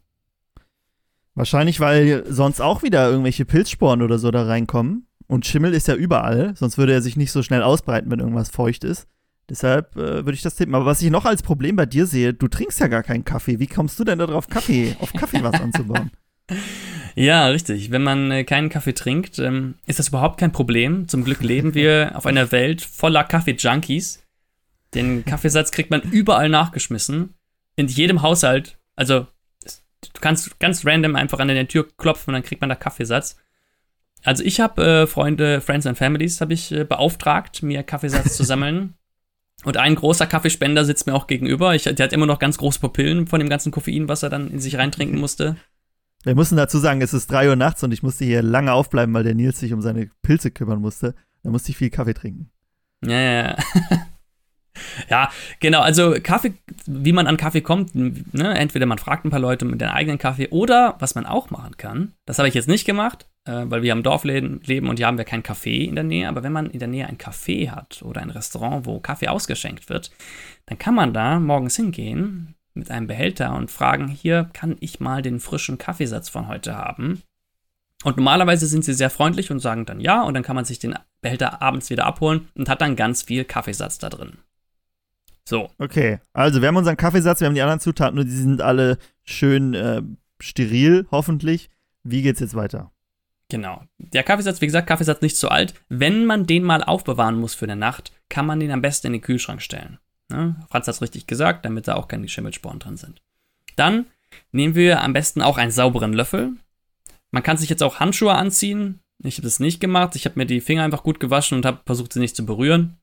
[1.35, 5.07] Wahrscheinlich, weil sonst auch wieder irgendwelche Pilzsporen oder so da reinkommen.
[5.27, 8.49] Und Schimmel ist ja überall, sonst würde er sich nicht so schnell ausbreiten, wenn irgendwas
[8.49, 9.07] feucht ist.
[9.51, 10.73] Deshalb äh, würde ich das tippen.
[10.73, 13.59] Aber was ich noch als Problem bei dir sehe, du trinkst ja gar keinen Kaffee.
[13.59, 16.09] Wie kommst du denn darauf, Kaffee, auf Kaffee was anzubauen?
[17.15, 17.91] Ja, richtig.
[17.91, 21.09] Wenn man äh, keinen Kaffee trinkt, ähm, ist das überhaupt kein Problem.
[21.09, 24.23] Zum Glück leben wir auf einer Welt voller Kaffee-Junkies.
[24.93, 27.33] Den Kaffeesatz kriegt man überall nachgeschmissen.
[27.75, 28.77] In jedem Haushalt.
[28.95, 29.27] Also,
[29.61, 33.35] du kannst ganz random einfach an der Tür klopfen und dann kriegt man da Kaffeesatz.
[34.23, 38.43] Also ich habe äh, Freunde, Friends and Families habe ich äh, beauftragt, mir Kaffeesatz zu
[38.43, 38.93] sammeln.
[39.63, 41.75] Und ein großer Kaffeespender sitzt mir auch gegenüber.
[41.75, 44.49] Ich, der hat immer noch ganz große Pupillen von dem ganzen Koffein, was er dann
[44.49, 45.55] in sich reintrinken musste.
[46.23, 49.13] Wir müssen dazu sagen, es ist drei Uhr nachts und ich musste hier lange aufbleiben,
[49.13, 51.15] weil der Nils sich um seine Pilze kümmern musste.
[51.43, 52.51] Da musste ich viel Kaffee trinken.
[53.03, 53.57] Ja, ja, ja.
[55.09, 55.81] ja, genau.
[55.81, 56.53] Also Kaffee,
[56.85, 58.55] wie man an Kaffee kommt, ne?
[58.55, 61.77] entweder man fragt ein paar Leute mit den eigenen Kaffee oder was man auch machen
[61.77, 65.07] kann, das habe ich jetzt nicht gemacht, äh, weil wir am Dorf leben und hier
[65.07, 67.69] haben wir kein Café in der Nähe, aber wenn man in der Nähe ein Café
[67.69, 70.11] hat oder ein Restaurant, wo Kaffee ausgeschenkt wird,
[70.65, 75.21] dann kann man da morgens hingehen mit einem Behälter und fragen, hier kann ich mal
[75.21, 77.21] den frischen Kaffeesatz von heute haben.
[78.03, 80.79] Und normalerweise sind sie sehr freundlich und sagen dann ja, und dann kann man sich
[80.79, 84.37] den Behälter abends wieder abholen und hat dann ganz viel Kaffeesatz da drin.
[85.47, 85.69] So.
[85.77, 88.97] Okay, also wir haben unseren Kaffeesatz, wir haben die anderen Zutaten und die sind alle
[89.23, 90.01] schön äh,
[90.39, 91.69] steril, hoffentlich.
[92.03, 92.90] Wie geht's jetzt weiter?
[93.51, 93.83] Genau.
[93.97, 95.73] Der Kaffeesatz, wie gesagt, Kaffeesatz nicht zu alt.
[95.89, 99.13] Wenn man den mal aufbewahren muss für eine Nacht, kann man den am besten in
[99.13, 99.99] den Kühlschrank stellen.
[100.29, 100.55] Ne?
[100.69, 103.21] Franz hat es richtig gesagt, damit da auch keine Schimmelsporen drin sind.
[103.75, 104.05] Dann
[104.53, 106.53] nehmen wir am besten auch einen sauberen Löffel.
[107.31, 109.01] Man kann sich jetzt auch Handschuhe anziehen.
[109.21, 110.15] Ich habe das nicht gemacht.
[110.15, 112.99] Ich habe mir die Finger einfach gut gewaschen und habe versucht, sie nicht zu berühren.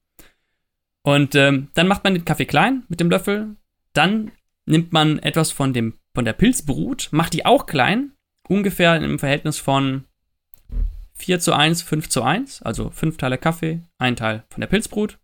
[1.02, 3.54] Und ähm, dann macht man den Kaffee klein mit dem Löffel.
[3.92, 4.30] Dann
[4.64, 8.12] nimmt man etwas von, dem, von der Pilzbrut, macht die auch klein.
[8.48, 10.04] Ungefähr im Verhältnis von
[11.18, 12.62] 4 zu 1, 5 zu 1.
[12.62, 15.18] Also 5 Teile Kaffee, ein Teil von der Pilzbrut.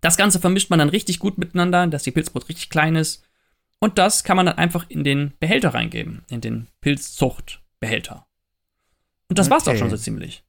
[0.00, 3.24] Das Ganze vermischt man dann richtig gut miteinander, dass die Pilzbrot richtig klein ist.
[3.80, 8.26] Und das kann man dann einfach in den Behälter reingeben, in den Pilzzuchtbehälter.
[9.28, 9.54] Und das okay.
[9.54, 10.44] war's auch schon so ziemlich.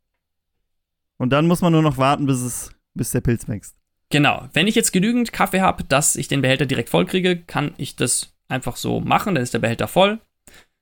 [1.18, 3.76] Und dann muss man nur noch warten, bis, es, bis der Pilz wächst.
[4.10, 4.50] Genau.
[4.54, 7.96] Wenn ich jetzt genügend Kaffee habe, dass ich den Behälter direkt voll kriege, kann ich
[7.96, 9.36] das einfach so machen.
[9.36, 10.20] Dann ist der Behälter voll.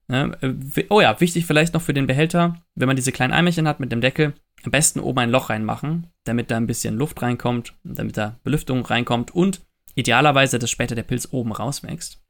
[0.09, 3.91] Oh ja, wichtig vielleicht noch für den Behälter, wenn man diese kleinen Eimerchen hat mit
[3.91, 8.17] dem Deckel, am besten oben ein Loch reinmachen, damit da ein bisschen Luft reinkommt, damit
[8.17, 9.61] da Belüftung reinkommt und
[9.95, 12.21] idealerweise, dass später der Pilz oben rauswächst.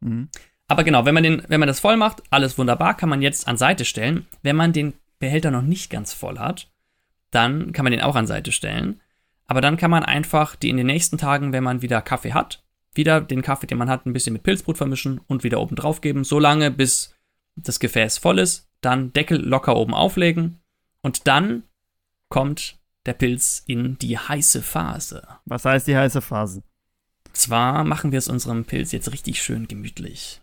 [0.00, 0.28] Mhm.
[0.68, 3.46] Aber genau, wenn man, den, wenn man das voll macht, alles wunderbar, kann man jetzt
[3.46, 4.26] an Seite stellen.
[4.42, 6.70] Wenn man den Behälter noch nicht ganz voll hat,
[7.30, 9.00] dann kann man den auch an Seite stellen.
[9.46, 12.61] Aber dann kann man einfach die in den nächsten Tagen, wenn man wieder Kaffee hat,
[12.94, 16.00] wieder den Kaffee, den man hat, ein bisschen mit Pilzbrut vermischen und wieder oben drauf
[16.00, 17.14] geben, so lange bis
[17.56, 18.68] das Gefäß voll ist.
[18.80, 20.60] Dann Deckel locker oben auflegen
[21.02, 21.64] und dann
[22.28, 25.26] kommt der Pilz in die heiße Phase.
[25.44, 26.62] Was heißt die heiße Phase?
[27.32, 30.40] Zwar machen wir es unserem Pilz jetzt richtig schön gemütlich.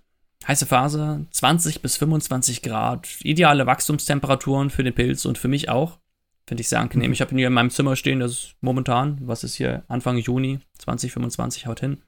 [0.48, 6.00] Heiße Phase, 20 bis 25 Grad, ideale Wachstumstemperaturen für den Pilz und für mich auch.
[6.48, 7.08] Finde ich sehr angenehm.
[7.10, 7.14] Mhm.
[7.14, 10.18] Ich habe ihn hier in meinem Zimmer stehen, das ist momentan, was ist hier, Anfang
[10.18, 12.02] Juni 2025, haut hin.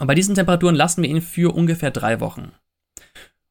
[0.00, 2.52] Und bei diesen Temperaturen lassen wir ihn für ungefähr drei Wochen.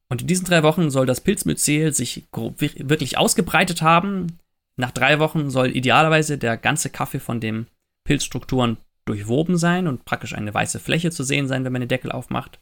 [0.08, 4.38] Und in diesen drei Wochen soll das Pilzmyzel sich wirklich ausgebreitet haben,
[4.76, 7.66] nach drei Wochen soll idealerweise der ganze Kaffee von den
[8.04, 12.12] Pilzstrukturen durchwoben sein und praktisch eine weiße Fläche zu sehen sein, wenn man den Deckel
[12.12, 12.60] aufmacht.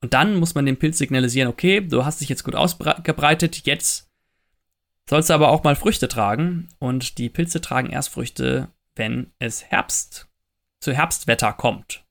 [0.00, 4.10] Und dann muss man dem Pilz signalisieren, okay, du hast dich jetzt gut ausgebreitet, jetzt
[5.08, 6.68] sollst du aber auch mal Früchte tragen.
[6.78, 10.28] Und die Pilze tragen erst Früchte, wenn es Herbst,
[10.80, 12.05] zu Herbstwetter kommt.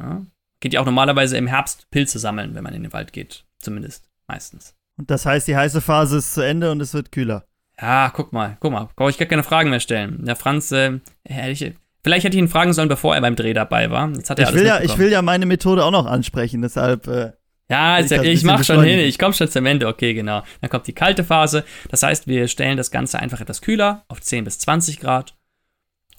[0.00, 0.22] Ja?
[0.60, 3.44] Geht ja auch normalerweise im Herbst Pilze sammeln, wenn man in den Wald geht.
[3.58, 4.74] Zumindest meistens.
[4.96, 7.44] Und das heißt, die heiße Phase ist zu Ende und es wird kühler.
[7.80, 10.24] Ja, guck mal, guck mal, brauche ich gar keine Fragen mehr stellen.
[10.24, 11.72] Der Franz, äh, ich,
[12.04, 14.10] vielleicht hätte ich ihn fragen sollen, bevor er beim Dreh dabei war.
[14.10, 17.08] Jetzt hat er ich, will ja, ich will ja meine Methode auch noch ansprechen, deshalb.
[17.08, 17.32] Äh,
[17.68, 20.42] ja, ich, ich mache schon hin, ich komme schon zum Ende, okay, genau.
[20.60, 24.20] Dann kommt die kalte Phase, das heißt, wir stellen das Ganze einfach etwas kühler, auf
[24.20, 25.34] 10 bis 20 Grad.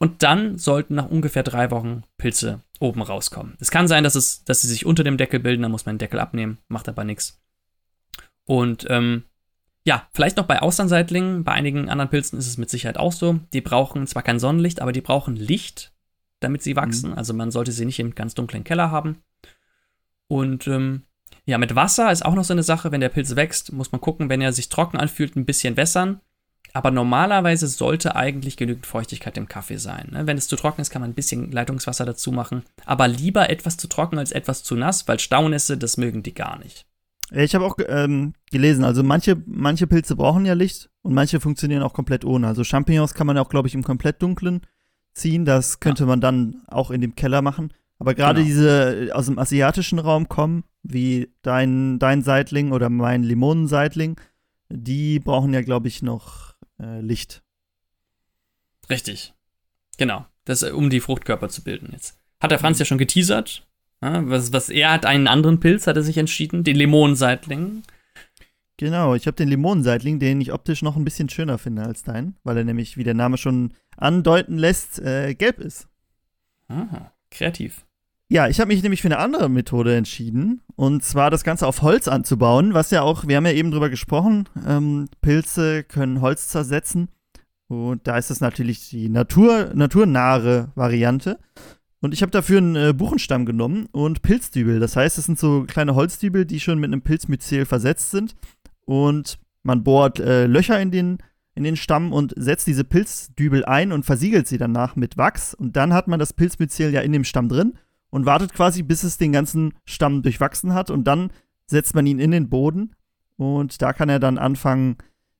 [0.03, 3.55] Und dann sollten nach ungefähr drei Wochen Pilze oben rauskommen.
[3.61, 5.95] Es kann sein, dass, es, dass sie sich unter dem Deckel bilden, dann muss man
[5.95, 7.41] den Deckel abnehmen, macht aber nichts.
[8.43, 9.23] Und ähm,
[9.85, 11.45] ja, vielleicht noch bei Austernseitling.
[11.45, 13.39] Bei einigen anderen Pilzen ist es mit Sicherheit auch so.
[13.53, 15.93] Die brauchen zwar kein Sonnenlicht, aber die brauchen Licht,
[16.41, 17.11] damit sie wachsen.
[17.11, 17.17] Mhm.
[17.17, 19.23] Also man sollte sie nicht im ganz dunklen Keller haben.
[20.27, 21.03] Und ähm,
[21.45, 22.91] ja, mit Wasser ist auch noch so eine Sache.
[22.91, 26.19] Wenn der Pilz wächst, muss man gucken, wenn er sich trocken anfühlt, ein bisschen wässern.
[26.73, 30.09] Aber normalerweise sollte eigentlich genügend Feuchtigkeit im Kaffee sein.
[30.11, 30.25] Ne?
[30.25, 32.63] Wenn es zu trocken ist, kann man ein bisschen Leitungswasser dazu machen.
[32.85, 36.57] Aber lieber etwas zu trocken als etwas zu nass, weil Staunässe, das mögen die gar
[36.57, 36.87] nicht.
[37.31, 41.83] Ich habe auch ähm, gelesen, also manche, manche Pilze brauchen ja Licht und manche funktionieren
[41.83, 42.47] auch komplett ohne.
[42.47, 44.61] Also Champignons kann man auch, glaube ich, im komplett dunklen
[45.13, 45.45] ziehen.
[45.45, 46.07] Das könnte ja.
[46.07, 47.71] man dann auch in dem Keller machen.
[47.99, 48.47] Aber gerade genau.
[48.47, 54.19] diese aus dem asiatischen Raum kommen, wie dein, dein Seitling oder mein Limonenseitling,
[54.69, 56.52] die brauchen ja, glaube ich, noch
[56.83, 57.43] äh, Licht.
[58.89, 59.33] Richtig.
[59.97, 60.25] Genau.
[60.45, 62.19] Das, um die Fruchtkörper zu bilden jetzt.
[62.41, 63.65] Hat der Franz ja schon geteasert.
[64.01, 67.83] Ja, was, was er hat, einen anderen Pilz, hat er sich entschieden, den Limonenseitling.
[68.75, 72.35] Genau, ich habe den Limonenseitling, den ich optisch noch ein bisschen schöner finde als dein,
[72.43, 75.87] weil er nämlich, wie der Name schon andeuten lässt, äh, gelb ist.
[76.67, 77.85] Aha, kreativ.
[78.33, 80.61] Ja, ich habe mich nämlich für eine andere Methode entschieden.
[80.75, 83.91] Und zwar das Ganze auf Holz anzubauen, was ja auch, wir haben ja eben drüber
[83.91, 87.09] gesprochen, ähm, Pilze können Holz zersetzen.
[87.67, 91.37] Und da ist es natürlich die Natur, naturnahe Variante.
[92.01, 94.79] Und ich habe dafür einen äh, Buchenstamm genommen und Pilzdübel.
[94.79, 98.33] Das heißt, es sind so kleine Holzdübel, die schon mit einem Pilzmyzel versetzt sind.
[98.85, 101.19] Und man bohrt äh, Löcher in den,
[101.53, 105.53] in den Stamm und setzt diese Pilzdübel ein und versiegelt sie danach mit Wachs.
[105.53, 107.73] Und dann hat man das Pilzmyzel ja in dem Stamm drin
[108.13, 110.91] und wartet quasi, bis es den ganzen Stamm durchwachsen hat.
[110.91, 111.31] Und dann
[111.65, 112.93] setzt man ihn in den Boden.
[113.37, 114.97] Und da kann er dann anfangen,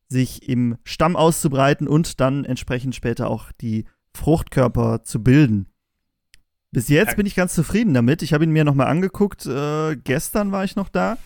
[0.07, 5.67] sich im Stamm auszubreiten und dann entsprechend später auch die Fruchtkörper zu bilden.
[6.71, 8.23] Bis jetzt bin ich ganz zufrieden damit.
[8.23, 9.45] Ich habe ihn mir nochmal angeguckt.
[9.45, 11.19] Äh, gestern war ich noch da.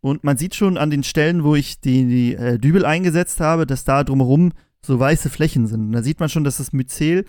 [0.00, 3.66] Und man sieht schon an den Stellen, wo ich die, die äh, Dübel eingesetzt habe,
[3.66, 5.82] dass da drumherum so weiße Flächen sind.
[5.82, 7.26] Und da sieht man schon, dass das Myzel,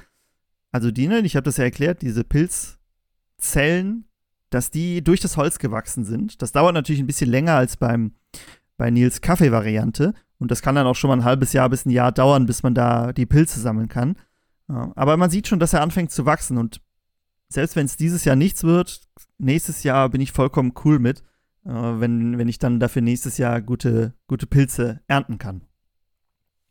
[0.71, 2.23] also die, ne, ich habe das ja erklärt, diese
[3.37, 4.05] Pilzzellen,
[4.49, 6.41] dass die durch das Holz gewachsen sind.
[6.41, 8.15] Das dauert natürlich ein bisschen länger als beim,
[8.77, 10.13] bei Nils Kaffee-Variante.
[10.37, 12.63] Und das kann dann auch schon mal ein halbes Jahr bis ein Jahr dauern, bis
[12.63, 14.17] man da die Pilze sammeln kann.
[14.67, 16.57] Aber man sieht schon, dass er anfängt zu wachsen.
[16.57, 16.81] Und
[17.49, 19.01] selbst wenn es dieses Jahr nichts wird,
[19.37, 21.19] nächstes Jahr bin ich vollkommen cool mit,
[21.65, 25.61] äh, wenn, wenn ich dann dafür nächstes Jahr gute, gute Pilze ernten kann.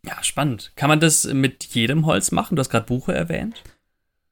[0.04, 0.72] Ja, spannend.
[0.76, 2.56] Kann man das mit jedem Holz machen?
[2.56, 3.62] Du hast gerade Buche erwähnt.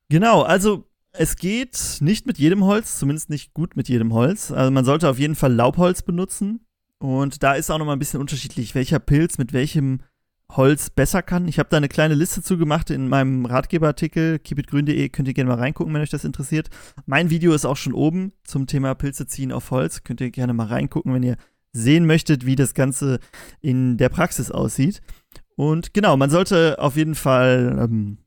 [0.08, 4.50] Genau, also es geht nicht mit jedem Holz, zumindest nicht gut mit jedem Holz.
[4.50, 6.66] Also man sollte auf jeden Fall Laubholz benutzen.
[6.98, 10.00] Und da ist auch noch mal ein bisschen unterschiedlich, welcher Pilz mit welchem
[10.52, 11.48] Holz besser kann.
[11.48, 15.58] Ich habe da eine kleine Liste zugemacht in meinem Ratgeberartikel, keepitgrün.de, könnt ihr gerne mal
[15.58, 16.68] reingucken, wenn euch das interessiert.
[17.06, 20.04] Mein Video ist auch schon oben zum Thema Pilze ziehen auf Holz.
[20.04, 21.36] Könnt ihr gerne mal reingucken, wenn ihr
[21.72, 23.18] sehen möchtet, wie das Ganze
[23.60, 25.00] in der Praxis aussieht.
[25.56, 28.18] Und genau, man sollte auf jeden Fall ähm,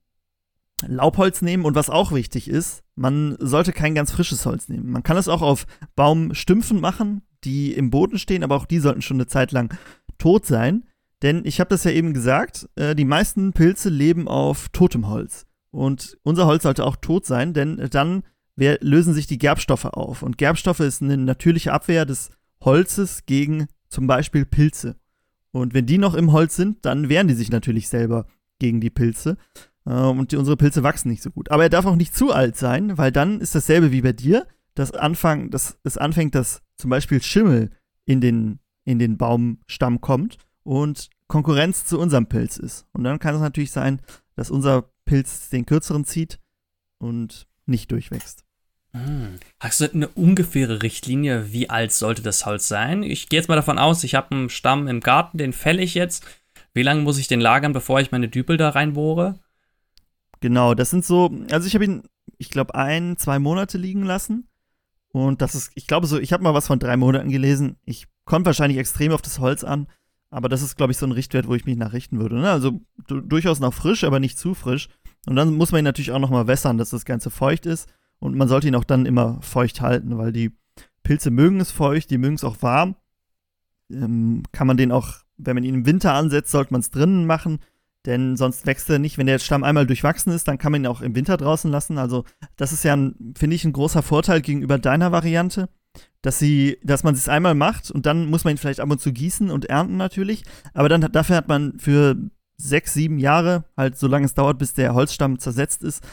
[0.88, 4.92] Laubholz nehmen und was auch wichtig ist, man sollte kein ganz frisches Holz nehmen.
[4.92, 9.02] Man kann es auch auf Baumstümpfen machen, die im Boden stehen, aber auch die sollten
[9.02, 9.74] schon eine Zeit lang
[10.18, 10.86] tot sein.
[11.22, 15.46] Denn ich habe das ja eben gesagt, äh, die meisten Pilze leben auf totem Holz.
[15.72, 18.24] Und unser Holz sollte auch tot sein, denn dann
[18.56, 20.22] wir, lösen sich die Gerbstoffe auf.
[20.22, 24.96] Und Gerbstoffe ist eine natürliche Abwehr des Holzes gegen zum Beispiel Pilze.
[25.52, 28.28] Und wenn die noch im Holz sind, dann wehren die sich natürlich selber
[28.60, 29.38] gegen die Pilze.
[29.86, 31.52] Äh, und die, unsere Pilze wachsen nicht so gut.
[31.52, 34.48] Aber er darf auch nicht zu alt sein, weil dann ist dasselbe wie bei dir,
[34.74, 37.72] dass Anfang, dass es anfängt, dass zum Beispiel Schimmel
[38.06, 42.86] in den, in den Baumstamm kommt und Konkurrenz zu unserem Pilz ist.
[42.92, 44.02] Und dann kann es natürlich sein,
[44.36, 46.40] dass unser Pilz den kürzeren zieht
[46.98, 48.44] und nicht durchwächst.
[48.92, 49.40] Hm.
[49.60, 53.04] Hast du eine ungefähre Richtlinie, wie alt sollte das Holz sein?
[53.04, 55.96] Ich gehe jetzt mal davon aus, ich habe einen Stamm im Garten, den fälle ich
[55.96, 56.26] jetzt.
[56.74, 59.40] Wie lange muss ich den lagern, bevor ich meine Dübel da reinbohre?
[60.46, 62.04] Genau, das sind so, also ich habe ihn,
[62.38, 64.48] ich glaube, ein, zwei Monate liegen lassen.
[65.12, 67.78] Und das ist, ich glaube so, ich habe mal was von drei Monaten gelesen.
[67.84, 69.88] Ich kommt wahrscheinlich extrem auf das Holz an.
[70.30, 72.36] Aber das ist, glaube ich, so ein Richtwert, wo ich mich nachrichten würde.
[72.36, 72.52] Ne?
[72.52, 74.88] Also durchaus noch frisch, aber nicht zu frisch.
[75.26, 77.90] Und dann muss man ihn natürlich auch noch mal wässern, dass das Ganze feucht ist.
[78.20, 80.52] Und man sollte ihn auch dann immer feucht halten, weil die
[81.02, 82.98] Pilze mögen es feucht, die mögen es auch warm.
[83.90, 87.26] Ähm, kann man den auch, wenn man ihn im Winter ansetzt, sollte man es drinnen
[87.26, 87.58] machen.
[88.06, 89.18] Denn sonst wächst er nicht.
[89.18, 91.98] Wenn der Stamm einmal durchwachsen ist, dann kann man ihn auch im Winter draußen lassen.
[91.98, 92.24] Also,
[92.56, 95.70] das ist ja, finde ich, ein großer Vorteil gegenüber deiner Variante
[96.22, 99.00] dass sie, dass man es einmal macht und dann muss man ihn vielleicht ab und
[99.00, 100.44] zu gießen und ernten natürlich.
[100.74, 102.16] Aber dann dafür hat man für
[102.58, 106.04] sechs, sieben Jahre, halt so lange es dauert, bis der Holzstamm zersetzt ist,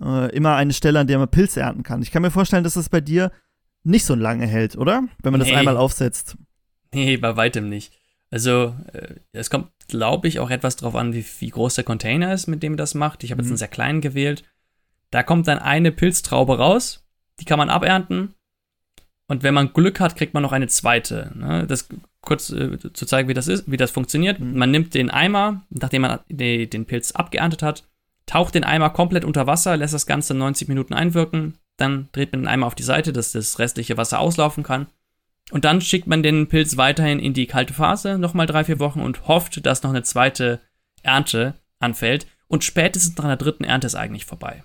[0.00, 2.02] äh, immer eine Stelle, an der man Pilze ernten kann.
[2.02, 3.32] Ich kann mir vorstellen, dass das bei dir
[3.84, 5.04] nicht so lange hält, oder?
[5.22, 6.36] Wenn man das einmal aufsetzt.
[6.92, 7.98] Nee, bei weitem nicht.
[8.32, 12.32] Also, äh, es kommt, glaube ich, auch etwas drauf an, wie, wie, groß der Container
[12.32, 13.22] ist, mit dem das macht.
[13.22, 13.44] Ich habe mhm.
[13.44, 14.42] jetzt einen sehr kleinen gewählt.
[15.10, 17.06] Da kommt dann eine Pilztraube raus,
[17.38, 18.34] die kann man abernten
[19.32, 21.32] und wenn man Glück hat, kriegt man noch eine zweite.
[21.34, 21.66] Ne?
[21.66, 21.88] Das
[22.20, 24.38] kurz äh, zu zeigen, wie das ist, wie das funktioniert.
[24.38, 24.58] Mhm.
[24.58, 27.88] Man nimmt den Eimer, nachdem man die, den Pilz abgeerntet hat,
[28.26, 32.42] taucht den Eimer komplett unter Wasser, lässt das Ganze 90 Minuten einwirken, dann dreht man
[32.42, 34.86] den Eimer auf die Seite, dass das restliche Wasser auslaufen kann.
[35.50, 39.00] Und dann schickt man den Pilz weiterhin in die kalte Phase, nochmal drei, vier Wochen
[39.00, 40.60] und hofft, dass noch eine zweite
[41.02, 42.26] Ernte anfällt.
[42.48, 44.62] Und spätestens nach einer dritten Ernte ist eigentlich vorbei.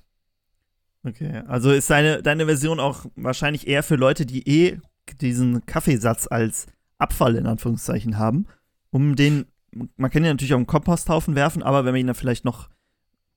[1.04, 4.80] Okay, also ist deine, deine Version auch wahrscheinlich eher für Leute, die eh
[5.22, 8.48] diesen Kaffeesatz als Abfall in Anführungszeichen haben,
[8.90, 12.16] um den, man kann ihn natürlich auf einen Komposthaufen werfen, aber wenn man ihn dann
[12.16, 12.70] vielleicht noch,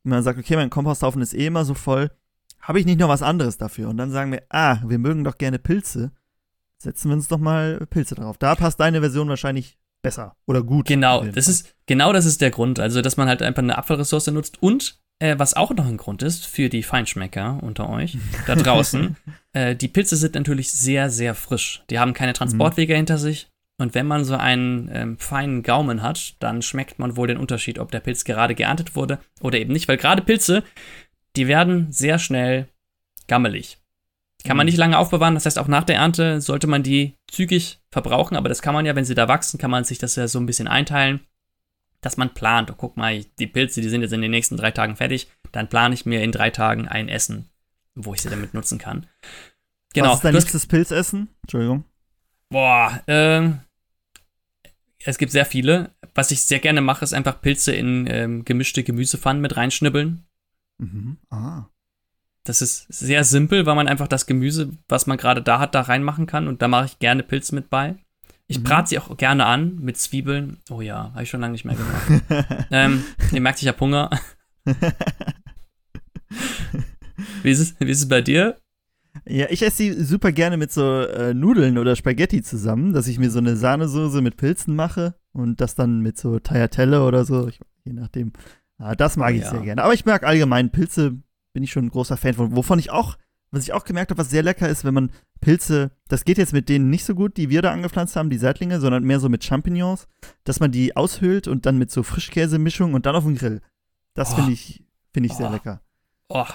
[0.02, 2.10] wenn man sagt, okay, mein Komposthaufen ist eh immer so voll,
[2.60, 3.88] habe ich nicht noch was anderes dafür?
[3.88, 6.12] Und dann sagen wir, ah, wir mögen doch gerne Pilze,
[6.82, 8.38] setzen wir uns doch mal Pilze drauf.
[8.38, 10.86] Da passt deine Version wahrscheinlich besser oder gut.
[10.86, 12.80] Genau, das ist, genau das ist der Grund.
[12.80, 16.22] Also, dass man halt einfach eine Abfallressource nutzt und äh, was auch noch ein Grund
[16.22, 18.16] ist für die Feinschmecker unter euch
[18.46, 19.16] da draußen,
[19.52, 21.82] äh, die Pilze sind natürlich sehr, sehr frisch.
[21.90, 22.98] Die haben keine Transportwege mhm.
[22.98, 23.48] hinter sich.
[23.78, 27.78] Und wenn man so einen ähm, feinen Gaumen hat, dann schmeckt man wohl den Unterschied,
[27.78, 29.88] ob der Pilz gerade geerntet wurde oder eben nicht.
[29.88, 30.62] Weil gerade Pilze,
[31.36, 32.68] die werden sehr schnell
[33.26, 33.79] gammelig.
[34.40, 34.70] Die kann man mhm.
[34.70, 35.34] nicht lange aufbewahren.
[35.34, 38.36] Das heißt, auch nach der Ernte sollte man die zügig verbrauchen.
[38.36, 40.38] Aber das kann man ja, wenn sie da wachsen, kann man sich das ja so
[40.38, 41.20] ein bisschen einteilen,
[42.00, 42.70] dass man plant.
[42.70, 45.30] Oh, guck mal, die Pilze, die sind jetzt in den nächsten drei Tagen fertig.
[45.52, 47.50] Dann plane ich mir in drei Tagen ein Essen,
[47.94, 49.06] wo ich sie damit nutzen kann.
[49.92, 50.08] Genau.
[50.08, 51.28] Was ist dein liebstes Pilzessen?
[51.42, 51.84] Entschuldigung.
[52.48, 53.60] Boah, ähm,
[55.04, 55.90] es gibt sehr viele.
[56.14, 60.24] Was ich sehr gerne mache, ist einfach Pilze in ähm, gemischte Gemüsepfannen mit reinschnibbeln.
[60.78, 61.18] Mhm.
[61.30, 61.66] Ah.
[62.44, 65.82] Das ist sehr simpel, weil man einfach das Gemüse, was man gerade da hat, da
[65.82, 66.48] reinmachen kann.
[66.48, 67.96] Und da mache ich gerne Pilze mit bei.
[68.46, 68.64] Ich mhm.
[68.64, 70.58] brate sie auch gerne an mit Zwiebeln.
[70.70, 72.66] Oh ja, habe ich schon lange nicht mehr gemacht.
[72.70, 74.10] ähm, ihr merkt, ich habe Hunger.
[77.42, 78.56] wie, ist es, wie ist es bei dir?
[79.26, 83.18] Ja, ich esse sie super gerne mit so äh, Nudeln oder Spaghetti zusammen, dass ich
[83.18, 87.48] mir so eine Sahnesoße mit Pilzen mache und das dann mit so Tagliatelle oder so,
[87.48, 88.32] ich, je nachdem.
[88.78, 89.50] Ah, das mag ich ja.
[89.50, 89.82] sehr gerne.
[89.82, 91.18] Aber ich mag allgemein Pilze,
[91.52, 92.56] bin ich schon ein großer Fan von.
[92.56, 93.16] Wovon ich auch,
[93.50, 95.10] was ich auch gemerkt habe, was sehr lecker ist, wenn man
[95.40, 98.38] Pilze, das geht jetzt mit denen nicht so gut, die wir da angepflanzt haben, die
[98.38, 100.06] Seitlinge, sondern mehr so mit Champignons,
[100.44, 103.60] dass man die aushöhlt und dann mit so Frischkäsemischung und dann auf den Grill.
[104.14, 104.36] Das oh.
[104.36, 105.38] finde ich, finde ich oh.
[105.38, 105.80] sehr lecker.
[106.28, 106.46] Oh,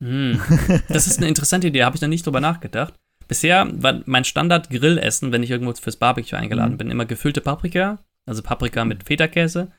[0.00, 0.40] hm.
[0.88, 2.94] Das ist eine interessante Idee, habe ich noch nicht drüber nachgedacht.
[3.26, 6.78] Bisher war mein Standard-Grillessen, wenn ich irgendwo fürs Barbecue eingeladen mhm.
[6.78, 9.72] bin, immer gefüllte Paprika, also Paprika mit Feta-Käse.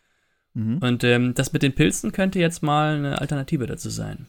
[0.53, 0.79] Mhm.
[0.79, 4.27] Und ähm, das mit den Pilzen könnte jetzt mal eine Alternative dazu sein.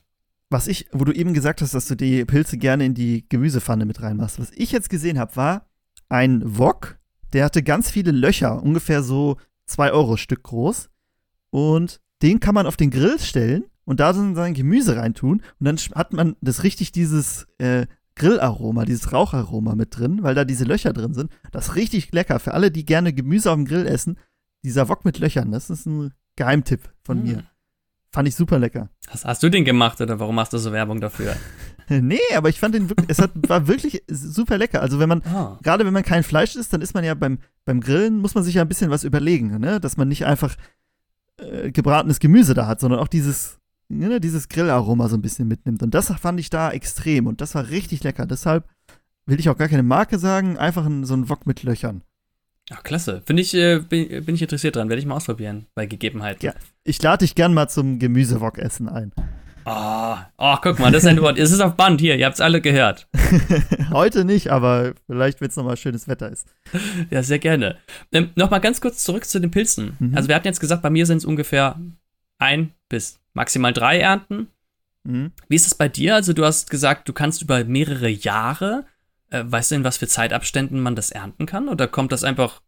[0.48, 3.84] Was ich, wo du eben gesagt hast, dass du die Pilze gerne in die Gemüsepfanne
[3.84, 5.68] mit reinmachst, was ich jetzt gesehen habe, war
[6.08, 6.98] ein Wok,
[7.32, 10.88] der hatte ganz viele Löcher, ungefähr so 2 Euro Stück groß.
[11.50, 15.64] Und den kann man auf den Grill stellen und da dann sein Gemüse reintun und
[15.64, 20.64] dann hat man das richtig dieses äh, Grillaroma, dieses Raucharoma mit drin, weil da diese
[20.64, 21.30] Löcher drin sind.
[21.52, 24.18] Das ist richtig lecker für alle, die gerne Gemüse auf dem Grill essen.
[24.64, 27.22] Dieser Wok mit Löchern, das ist ein Geheimtipp von mm.
[27.22, 27.44] mir.
[28.12, 28.88] Fand ich super lecker.
[29.08, 31.36] Hast, hast du den gemacht oder warum machst du so Werbung dafür?
[31.88, 34.80] nee, aber ich fand den wirklich, es hat, war wirklich super lecker.
[34.80, 35.56] Also wenn man, oh.
[35.62, 38.44] gerade wenn man kein Fleisch isst, dann ist man ja beim, beim Grillen, muss man
[38.44, 39.80] sich ja ein bisschen was überlegen, ne?
[39.80, 40.56] Dass man nicht einfach
[41.38, 45.82] äh, gebratenes Gemüse da hat, sondern auch dieses ne, dieses Grillaroma so ein bisschen mitnimmt.
[45.82, 48.26] Und das fand ich da extrem und das war richtig lecker.
[48.26, 48.68] Deshalb
[49.26, 52.02] will ich auch gar keine Marke sagen, einfach ein, so ein Wok mit Löchern.
[52.70, 53.22] Ach, klasse.
[53.26, 54.88] Finde ich, äh, bin, bin, ich interessiert dran.
[54.88, 56.42] Werde ich mal ausprobieren, bei Gegebenheit.
[56.42, 56.52] Ja,
[56.84, 59.12] ich lade dich gern mal zum Gemüsewok-Essen ein.
[59.68, 61.38] Ah, oh, oh, guck mal, das ist ein Wort.
[61.38, 63.08] es ist auf Band hier, ihr habt es alle gehört.
[63.92, 66.46] Heute nicht, aber vielleicht, wenn es nochmal schönes Wetter ist.
[67.10, 67.76] Ja, sehr gerne.
[68.12, 69.96] Ähm, Nochmal ganz kurz zurück zu den Pilzen.
[69.98, 70.16] Mhm.
[70.16, 71.80] Also wir hatten jetzt gesagt, bei mir sind es ungefähr
[72.38, 74.46] ein bis maximal drei Ernten.
[75.02, 75.32] Mhm.
[75.48, 76.14] Wie ist es bei dir?
[76.14, 78.84] Also du hast gesagt, du kannst über mehrere Jahre,
[79.30, 81.68] äh, weißt du in was für Zeitabständen man das ernten kann?
[81.68, 82.62] Oder kommt das einfach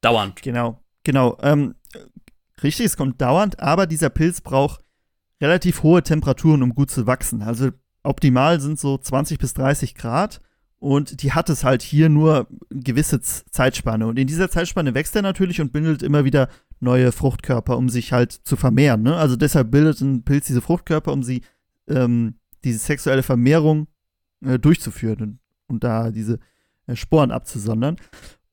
[0.00, 0.42] dauernd?
[0.42, 1.38] Genau, genau.
[1.42, 1.74] Ähm,
[2.62, 4.80] richtig, es kommt dauernd, aber dieser Pilz braucht
[5.40, 7.42] relativ hohe Temperaturen, um gut zu wachsen.
[7.42, 7.70] Also
[8.02, 10.40] optimal sind so 20 bis 30 Grad.
[10.78, 14.06] Und die hat es halt hier nur gewisse Zeitspanne.
[14.06, 16.48] Und in dieser Zeitspanne wächst er natürlich und bündelt immer wieder
[16.80, 19.02] neue Fruchtkörper, um sich halt zu vermehren.
[19.02, 19.16] Ne?
[19.16, 21.42] Also deshalb bildet ein Pilz diese Fruchtkörper, um sie,
[21.88, 23.88] ähm, diese sexuelle Vermehrung
[24.44, 26.38] äh, durchzuführen und, und, da diese
[26.86, 27.96] äh, Sporen abzusondern.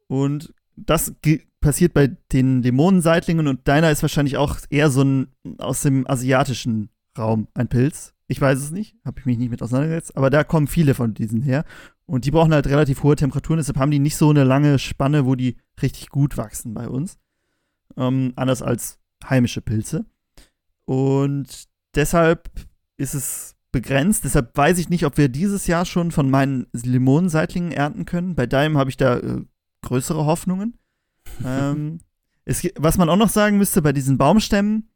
[0.08, 1.13] Und das
[1.62, 5.28] passiert bei den Dämonenseitlingen und deiner ist wahrscheinlich auch eher so ein
[5.60, 8.13] aus dem asiatischen Raum ein Pilz.
[8.28, 11.13] Ich weiß es nicht, habe ich mich nicht mit auseinandergesetzt, aber da kommen viele von
[11.13, 11.65] diesen her.
[12.06, 15.26] Und die brauchen halt relativ hohe Temperaturen, deshalb haben die nicht so eine lange Spanne,
[15.26, 17.17] wo die richtig gut wachsen bei uns
[17.97, 20.06] ähm, anders als heimische Pilze.
[20.86, 22.49] Und deshalb
[22.97, 24.23] ist es begrenzt.
[24.23, 28.36] Deshalb weiß ich nicht, ob wir dieses Jahr schon von meinen Limonenseitlingen ernten können.
[28.36, 29.41] Bei deinem habe ich da äh,
[29.81, 30.77] größere Hoffnungen.
[31.45, 31.99] ähm,
[32.45, 34.89] es, was man auch noch sagen müsste bei diesen Baumstämmen,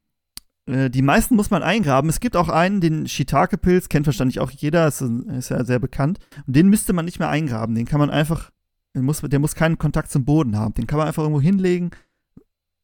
[0.65, 2.10] äh, die meisten muss man eingraben.
[2.10, 6.19] Es gibt auch einen, den Shiitake-Pilz, kennt wahrscheinlich auch jeder, ist, ist, ja sehr bekannt.
[6.45, 7.75] Und den müsste man nicht mehr eingraben.
[7.75, 8.52] Den kann man einfach,
[8.93, 10.73] muss, der muss keinen Kontakt zum Boden haben.
[10.73, 11.91] Den kann man einfach irgendwo hinlegen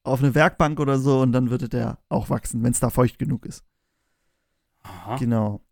[0.04, 3.20] auf eine Werkbank oder so und dann würde der auch wachsen, wenn es da feucht
[3.20, 3.64] genug ist.
[4.84, 5.16] Aha.
[5.16, 5.63] Genau.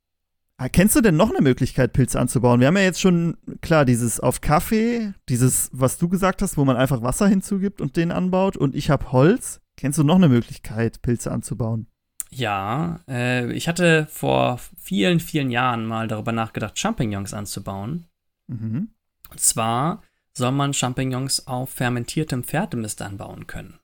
[0.62, 2.59] Ah, kennst du denn noch eine Möglichkeit, Pilze anzubauen?
[2.59, 6.64] Wir haben ja jetzt schon, klar, dieses auf Kaffee, dieses, was du gesagt hast, wo
[6.64, 9.59] man einfach Wasser hinzugibt und den anbaut und ich habe Holz.
[9.76, 11.88] Kennst du noch eine Möglichkeit, Pilze anzubauen?
[12.30, 18.05] Ja, äh, ich hatte vor vielen, vielen Jahren mal darüber nachgedacht, Champignons anzubauen.
[18.45, 18.89] Mhm.
[19.32, 20.03] Und zwar
[20.38, 23.80] soll man Champignons auf fermentiertem Pferdemist anbauen können.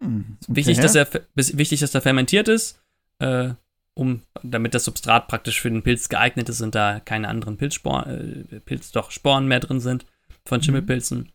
[0.00, 0.56] Hm, okay.
[0.56, 2.82] Wichtig, dass er, wichtig, dass er fermentiert ist,
[3.20, 3.50] äh,
[3.94, 8.48] um, damit das Substrat praktisch für den Pilz geeignet ist und da keine anderen Pilzsporen,
[8.50, 10.04] äh, Pilz, doch Sporen mehr drin sind
[10.44, 10.62] von Mhm.
[10.64, 11.32] Schimmelpilzen.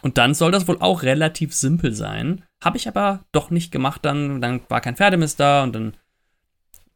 [0.00, 2.44] Und dann soll das wohl auch relativ simpel sein.
[2.62, 4.40] Habe ich aber doch nicht gemacht dann.
[4.40, 5.96] Dann war kein Pferdemist da und dann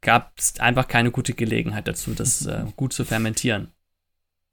[0.00, 3.68] gab es einfach keine gute Gelegenheit dazu, das äh, gut zu fermentieren.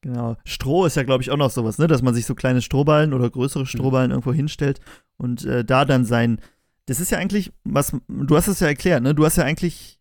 [0.01, 0.37] Genau.
[0.45, 1.87] Stroh ist ja, glaube ich, auch noch sowas, ne?
[1.87, 4.79] Dass man sich so kleine Strohballen oder größere Strohballen irgendwo hinstellt
[5.17, 6.39] und äh, da dann sein.
[6.85, 9.13] Das ist ja eigentlich, was, du hast es ja erklärt, ne?
[9.13, 9.98] Du hast ja eigentlich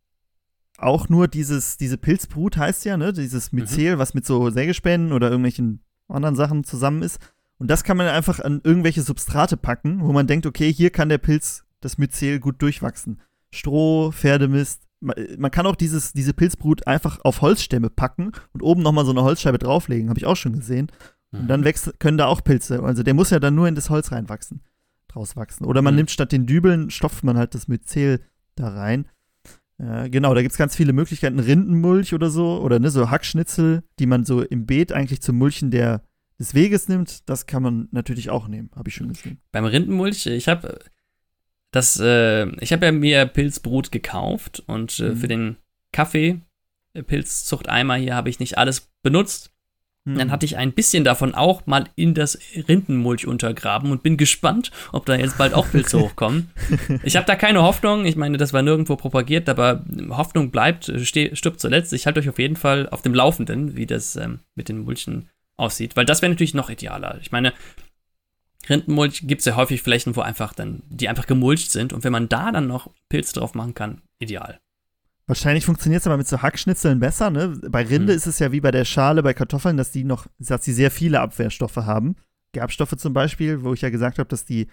[0.79, 3.12] auch nur dieses, diese Pilzbrut heißt ja, ne?
[3.12, 7.18] Dieses Myzel, was mit so Sägespänen oder irgendwelchen anderen Sachen zusammen ist.
[7.59, 11.09] Und das kann man einfach an irgendwelche Substrate packen, wo man denkt, okay, hier kann
[11.09, 13.20] der Pilz, das Myzel, gut durchwachsen.
[13.51, 14.83] Stroh, Pferdemist.
[15.01, 19.22] Man kann auch dieses, diese Pilzbrut einfach auf Holzstämme packen und oben nochmal so eine
[19.22, 20.89] Holzscheibe drauflegen, habe ich auch schon gesehen.
[21.31, 22.83] Und dann wächst, können da auch Pilze.
[22.83, 24.62] Also der muss ja dann nur in das Holz reinwachsen,
[25.09, 25.66] draus wachsen.
[25.66, 25.99] Oder man Mhm.
[25.99, 28.22] nimmt statt den Dübeln, stopft man halt das Myzel
[28.55, 29.07] da rein.
[29.79, 31.39] Äh, genau, da gibt es ganz viele Möglichkeiten.
[31.39, 35.70] Rindenmulch oder so, oder ne, so Hackschnitzel, die man so im Beet eigentlich zum Mulchen
[35.70, 36.03] der,
[36.39, 37.29] des Weges nimmt.
[37.29, 39.41] Das kann man natürlich auch nehmen, habe ich schon gesehen.
[39.53, 40.79] Beim Rindenmulch, ich habe
[41.70, 45.16] das, äh, ich habe ja mir Pilzbrut gekauft und äh, Mhm.
[45.16, 45.57] für den
[45.93, 46.41] Kaffee,
[46.95, 49.53] äh, Pilzzuchteimer hier, habe ich nicht alles benutzt.
[50.09, 50.16] Hm.
[50.16, 54.70] Dann hatte ich ein bisschen davon auch mal in das Rindenmulch untergraben und bin gespannt,
[54.92, 56.50] ob da jetzt bald auch Pilze hochkommen.
[57.02, 58.06] Ich habe da keine Hoffnung.
[58.06, 61.92] Ich meine, das war nirgendwo propagiert, aber Hoffnung bleibt, äh, stirbt zuletzt.
[61.92, 65.28] Ich halte euch auf jeden Fall auf dem Laufenden, wie das ähm, mit den Mulchen
[65.56, 67.18] aussieht, weil das wäre natürlich noch idealer.
[67.20, 67.52] Ich meine,
[68.68, 72.12] Rindenmulch gibt es ja häufig Flächen, wo einfach dann, die einfach gemulcht sind und wenn
[72.12, 74.59] man da dann noch Pilze drauf machen kann, ideal.
[75.29, 77.57] Wahrscheinlich funktioniert es aber mit so Hackschnitzeln besser, ne?
[77.70, 78.16] Bei Rinde Mhm.
[78.16, 80.91] ist es ja wie bei der Schale bei Kartoffeln, dass die noch, dass sie sehr
[80.91, 82.16] viele Abwehrstoffe haben.
[82.53, 84.68] Gerbstoffe zum Beispiel, wo ich ja gesagt habe, dass die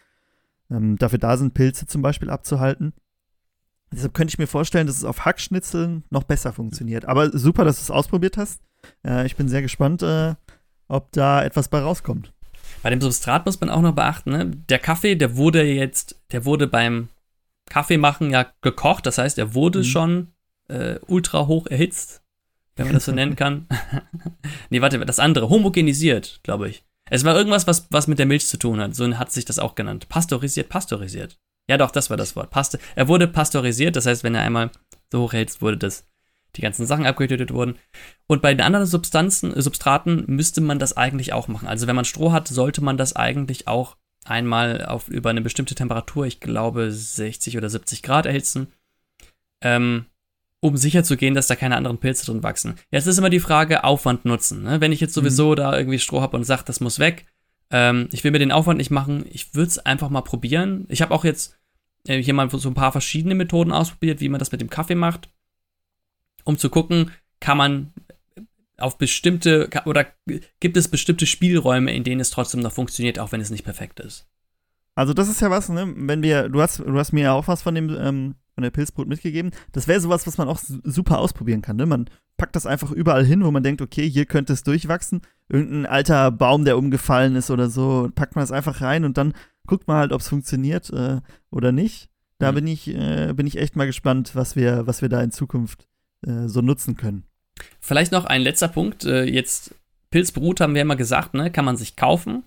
[0.72, 2.94] ähm, dafür da sind, Pilze zum Beispiel abzuhalten.
[3.92, 7.06] Deshalb könnte ich mir vorstellen, dass es auf Hackschnitzeln noch besser funktioniert.
[7.06, 8.62] Aber super, dass du es ausprobiert hast.
[9.06, 10.34] Äh, ich bin sehr gespannt, äh,
[10.88, 12.32] ob da etwas bei rauskommt.
[12.82, 14.46] Bei dem Substrat muss man auch noch beachten, ne?
[14.70, 17.10] der Kaffee, der wurde jetzt, der wurde beim
[17.70, 19.84] Kaffeemachen ja gekocht, das heißt, er wurde Mhm.
[19.84, 20.28] schon
[20.68, 22.22] äh, ultra hoch erhitzt,
[22.76, 23.68] wenn man das so nennen kann.
[24.70, 26.84] nee, warte, das andere, homogenisiert, glaube ich.
[27.10, 29.60] Es war irgendwas, was, was mit der Milch zu tun hat, so hat sich das
[29.60, 30.10] auch genannt.
[30.10, 31.38] Pasteurisiert, pasteurisiert.
[31.70, 32.52] Ja, doch, das war das Wort.
[32.52, 34.72] Paste er wurde pasteurisiert, das heißt, wenn er einmal
[35.12, 36.06] so hoch erhitzt wurde, dass
[36.56, 37.78] die ganzen Sachen abgetötet wurden.
[38.28, 41.68] Und bei den anderen Substanzen, äh, Substraten müsste man das eigentlich auch machen.
[41.68, 45.76] Also wenn man Stroh hat, sollte man das eigentlich auch einmal auf über eine bestimmte
[45.76, 48.72] Temperatur, ich glaube 60 oder 70 Grad erhitzen,
[49.62, 50.06] ähm,
[50.66, 52.76] um sicher zu gehen, dass da keine anderen Pilze drin wachsen.
[52.90, 54.64] Jetzt ist immer die Frage Aufwand nutzen.
[54.64, 54.82] Ne?
[54.82, 57.28] Wenn ich jetzt sowieso da irgendwie Stroh habe und sage, das muss weg,
[57.70, 60.86] ähm, ich will mir den Aufwand nicht machen, ich würde es einfach mal probieren.
[60.90, 61.56] Ich habe auch jetzt
[62.08, 64.96] äh, hier mal so ein paar verschiedene Methoden ausprobiert, wie man das mit dem Kaffee
[64.96, 65.30] macht,
[66.46, 67.94] um zu gucken, kann man
[68.78, 70.08] auf bestimmte oder
[70.60, 74.00] gibt es bestimmte Spielräume, in denen es trotzdem noch funktioniert, auch wenn es nicht perfekt
[74.00, 74.28] ist.
[74.96, 75.94] Also das ist ja was, ne?
[75.96, 78.72] Wenn wir, du hast, du hast mir ja auch was von dem, ähm, von der
[78.72, 79.52] Pilzbrut mitgegeben.
[79.74, 81.86] Das wäre sowas, was man auch su- super ausprobieren kann, ne?
[81.86, 82.06] Man
[82.38, 85.22] packt das einfach überall hin, wo man denkt, okay, hier könnte es durchwachsen.
[85.50, 89.34] Irgendein alter Baum, der umgefallen ist oder so, packt man das einfach rein und dann
[89.68, 92.10] guckt man halt, ob es funktioniert äh, oder nicht.
[92.40, 92.56] Da Mhm.
[92.56, 95.88] bin ich, äh, bin ich echt mal gespannt, was wir, was wir da in Zukunft
[96.26, 97.24] äh, so nutzen können.
[97.80, 99.06] Vielleicht noch ein letzter Punkt.
[99.06, 99.74] Äh, jetzt
[100.12, 101.52] Pilzbrut haben wir immer gesagt, ne?
[101.52, 102.44] Kann man sich kaufen.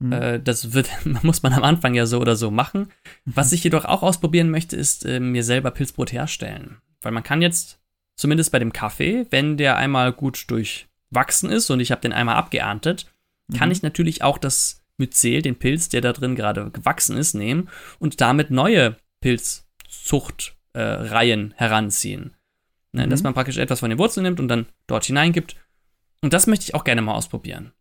[0.00, 0.12] Mhm.
[0.12, 0.88] Äh, das wird,
[1.22, 2.88] muss man am Anfang ja so oder so machen.
[3.24, 6.78] Was ich jedoch auch ausprobieren möchte, ist äh, mir selber Pilzbrot herstellen.
[7.02, 7.78] Weil man kann jetzt,
[8.16, 12.36] zumindest bei dem Kaffee, wenn der einmal gut durchwachsen ist und ich habe den einmal
[12.36, 13.06] abgeerntet,
[13.56, 13.72] kann Mhm.
[13.72, 18.20] ich natürlich auch das Myzel, den Pilz, der da drin gerade gewachsen ist, nehmen und
[18.20, 22.34] damit neue Pilzzuchtreihen äh, heranziehen.
[22.92, 23.10] Ne, Mhm.
[23.10, 25.56] Dass man praktisch etwas von den Wurzeln nimmt und dann dort hineingibt.
[26.22, 27.72] Und das möchte ich auch gerne mal ausprobieren.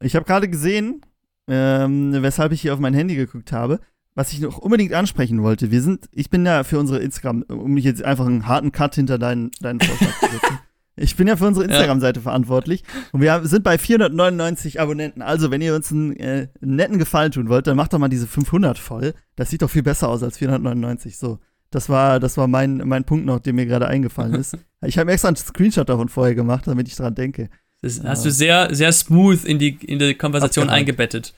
[0.00, 1.00] Ich habe gerade gesehen,
[1.48, 3.80] ähm, weshalb ich hier auf mein Handy geguckt habe,
[4.14, 5.70] was ich noch unbedingt ansprechen wollte.
[5.70, 8.94] Wir sind, ich bin ja für unsere Instagram, um mich jetzt einfach einen harten Cut
[8.94, 10.58] hinter deinen, deinen Vorschlag zu setzen.
[10.98, 12.82] Ich bin ja für unsere Instagram-Seite verantwortlich
[13.12, 15.20] und wir sind bei 499 Abonnenten.
[15.20, 18.26] Also, wenn ihr uns einen, äh, netten Gefallen tun wollt, dann macht doch mal diese
[18.26, 19.12] 500 voll.
[19.36, 21.18] Das sieht doch viel besser aus als 499.
[21.18, 21.38] So,
[21.70, 24.56] das war, das war mein, mein Punkt noch, der mir gerade eingefallen ist.
[24.86, 27.48] Ich habe extra einen Screenshot davon vorher gemacht, damit ich dran denke.
[27.82, 30.80] Das hast du sehr, sehr smooth in die, in die Konversation Abgehakt.
[30.80, 31.34] eingebettet.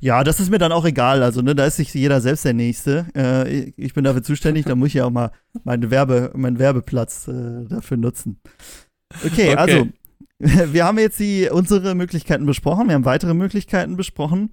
[0.00, 1.22] Ja, das ist mir dann auch egal.
[1.22, 3.06] Also, ne, da ist sich jeder selbst der Nächste.
[3.16, 5.32] Äh, ich- ich bin dafür zuständig, da muss ich ja auch mal
[5.64, 8.40] meinen, Werbe, meinen Werbeplatz äh, dafür nutzen.
[9.26, 9.56] Okay, Okay.
[9.56, 9.88] also,
[10.72, 14.50] wir haben jetzt die, unsere Möglichkeiten besprochen, wir haben weitere Möglichkeiten besprochen.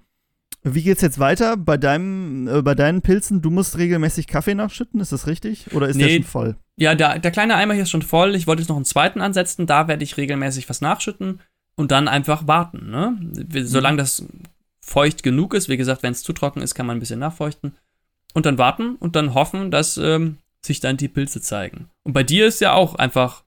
[0.64, 3.41] Wie geht's jetzt weiter bei deinem, äh, bei deinen Pilzen?
[3.41, 5.74] Du musst regelmäßig Kaffee nachschütten, ist das richtig?
[5.74, 6.08] Oder ist Nee.
[6.08, 6.55] der schon voll?
[6.78, 8.36] Ja, der, der kleine Eimer hier ist schon voll.
[8.36, 9.66] Ich wollte jetzt noch einen zweiten ansetzen.
[9.66, 11.39] Da werde ich regelmäßig was nachschütten
[11.76, 12.89] und dann einfach warten.
[12.89, 13.18] Ne?
[13.22, 14.26] Wir- Solange das
[14.82, 17.76] feucht genug ist, wie gesagt, wenn es zu trocken ist, kann man ein bisschen nachfeuchten.
[18.34, 21.89] Und dann warten und dann hoffen, dass ähm, sich dann die Pilze zeigen.
[22.03, 23.43] Und bei dir ist ja auch einfach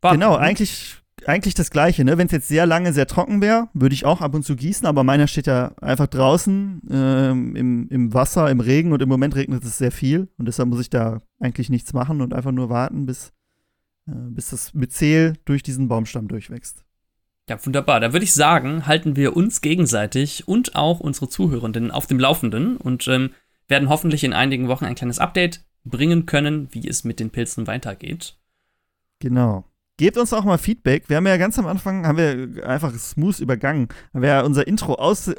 [0.00, 0.18] warten.
[0.20, 0.38] Genau, ne?
[0.40, 0.96] eigentlich,
[1.28, 2.04] eigentlich das Gleiche.
[2.04, 2.18] Ne?
[2.18, 4.86] Wenn es jetzt sehr lange sehr trocken wäre, würde ich auch ab und zu gießen,
[4.86, 9.36] aber meiner steht ja einfach draußen ähm, im, im Wasser, im Regen und im Moment
[9.36, 12.68] regnet es sehr viel und deshalb muss ich da eigentlich nichts machen und einfach nur
[12.68, 13.32] warten, bis,
[14.06, 16.84] äh, bis das Myzel durch diesen Baumstamm durchwächst.
[17.48, 17.98] Ja, wunderbar.
[17.98, 22.76] Da würde ich sagen, halten wir uns gegenseitig und auch unsere Zuhörenden auf dem Laufenden
[22.76, 23.30] und ähm,
[23.66, 27.66] werden hoffentlich in einigen Wochen ein kleines Update bringen können, wie es mit den Pilzen
[27.66, 28.36] weitergeht.
[29.18, 29.64] Genau.
[30.00, 31.10] Gebt uns auch mal Feedback.
[31.10, 34.66] Wir haben ja ganz am Anfang, haben wir einfach smooth übergangen, haben wir ja unser
[34.66, 35.30] Intro aus,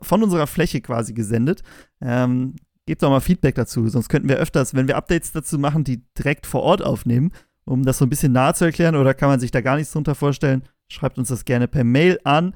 [0.00, 1.62] von unserer Fläche quasi gesendet.
[2.00, 2.54] Ähm,
[2.86, 6.02] gebt doch mal Feedback dazu, sonst könnten wir öfters, wenn wir Updates dazu machen, die
[6.14, 7.30] direkt vor Ort aufnehmen,
[7.66, 9.92] um das so ein bisschen nahe zu erklären oder kann man sich da gar nichts
[9.92, 12.54] drunter vorstellen, schreibt uns das gerne per Mail an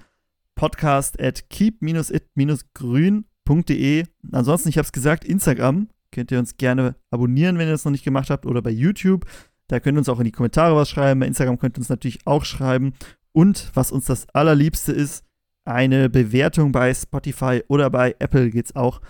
[0.54, 4.04] podcast at keep-it-grün.de.
[4.32, 7.92] Ansonsten, ich habe es gesagt, Instagram könnt ihr uns gerne abonnieren, wenn ihr das noch
[7.92, 9.26] nicht gemacht habt oder bei YouTube.
[9.70, 11.20] Da könnt ihr uns auch in die Kommentare was schreiben.
[11.20, 12.92] Bei Instagram könnt ihr uns natürlich auch schreiben.
[13.30, 15.24] Und was uns das Allerliebste ist,
[15.64, 19.00] eine Bewertung bei Spotify oder bei Apple geht's auch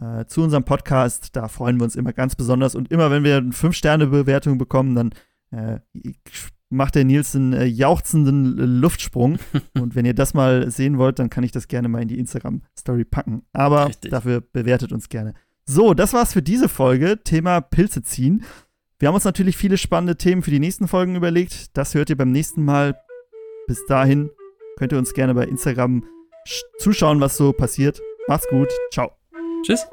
[0.00, 1.36] äh, zu unserem Podcast.
[1.36, 2.74] Da freuen wir uns immer ganz besonders.
[2.74, 5.10] Und immer wenn wir eine 5-Sterne-Bewertung bekommen, dann
[5.52, 5.78] äh,
[6.68, 9.38] macht der Nils einen äh, jauchzenden Luftsprung.
[9.74, 12.18] Und wenn ihr das mal sehen wollt, dann kann ich das gerne mal in die
[12.18, 13.42] Instagram-Story packen.
[13.52, 14.10] Aber Richtig.
[14.10, 15.34] dafür bewertet uns gerne.
[15.64, 17.22] So, das war's für diese Folge.
[17.22, 18.42] Thema Pilze ziehen.
[19.00, 21.76] Wir haben uns natürlich viele spannende Themen für die nächsten Folgen überlegt.
[21.76, 22.98] Das hört ihr beim nächsten Mal.
[23.68, 24.30] Bis dahin
[24.76, 26.04] könnt ihr uns gerne bei Instagram
[26.46, 28.00] sch- zuschauen, was so passiert.
[28.26, 28.68] Macht's gut.
[28.92, 29.12] Ciao.
[29.62, 29.86] Tschüss.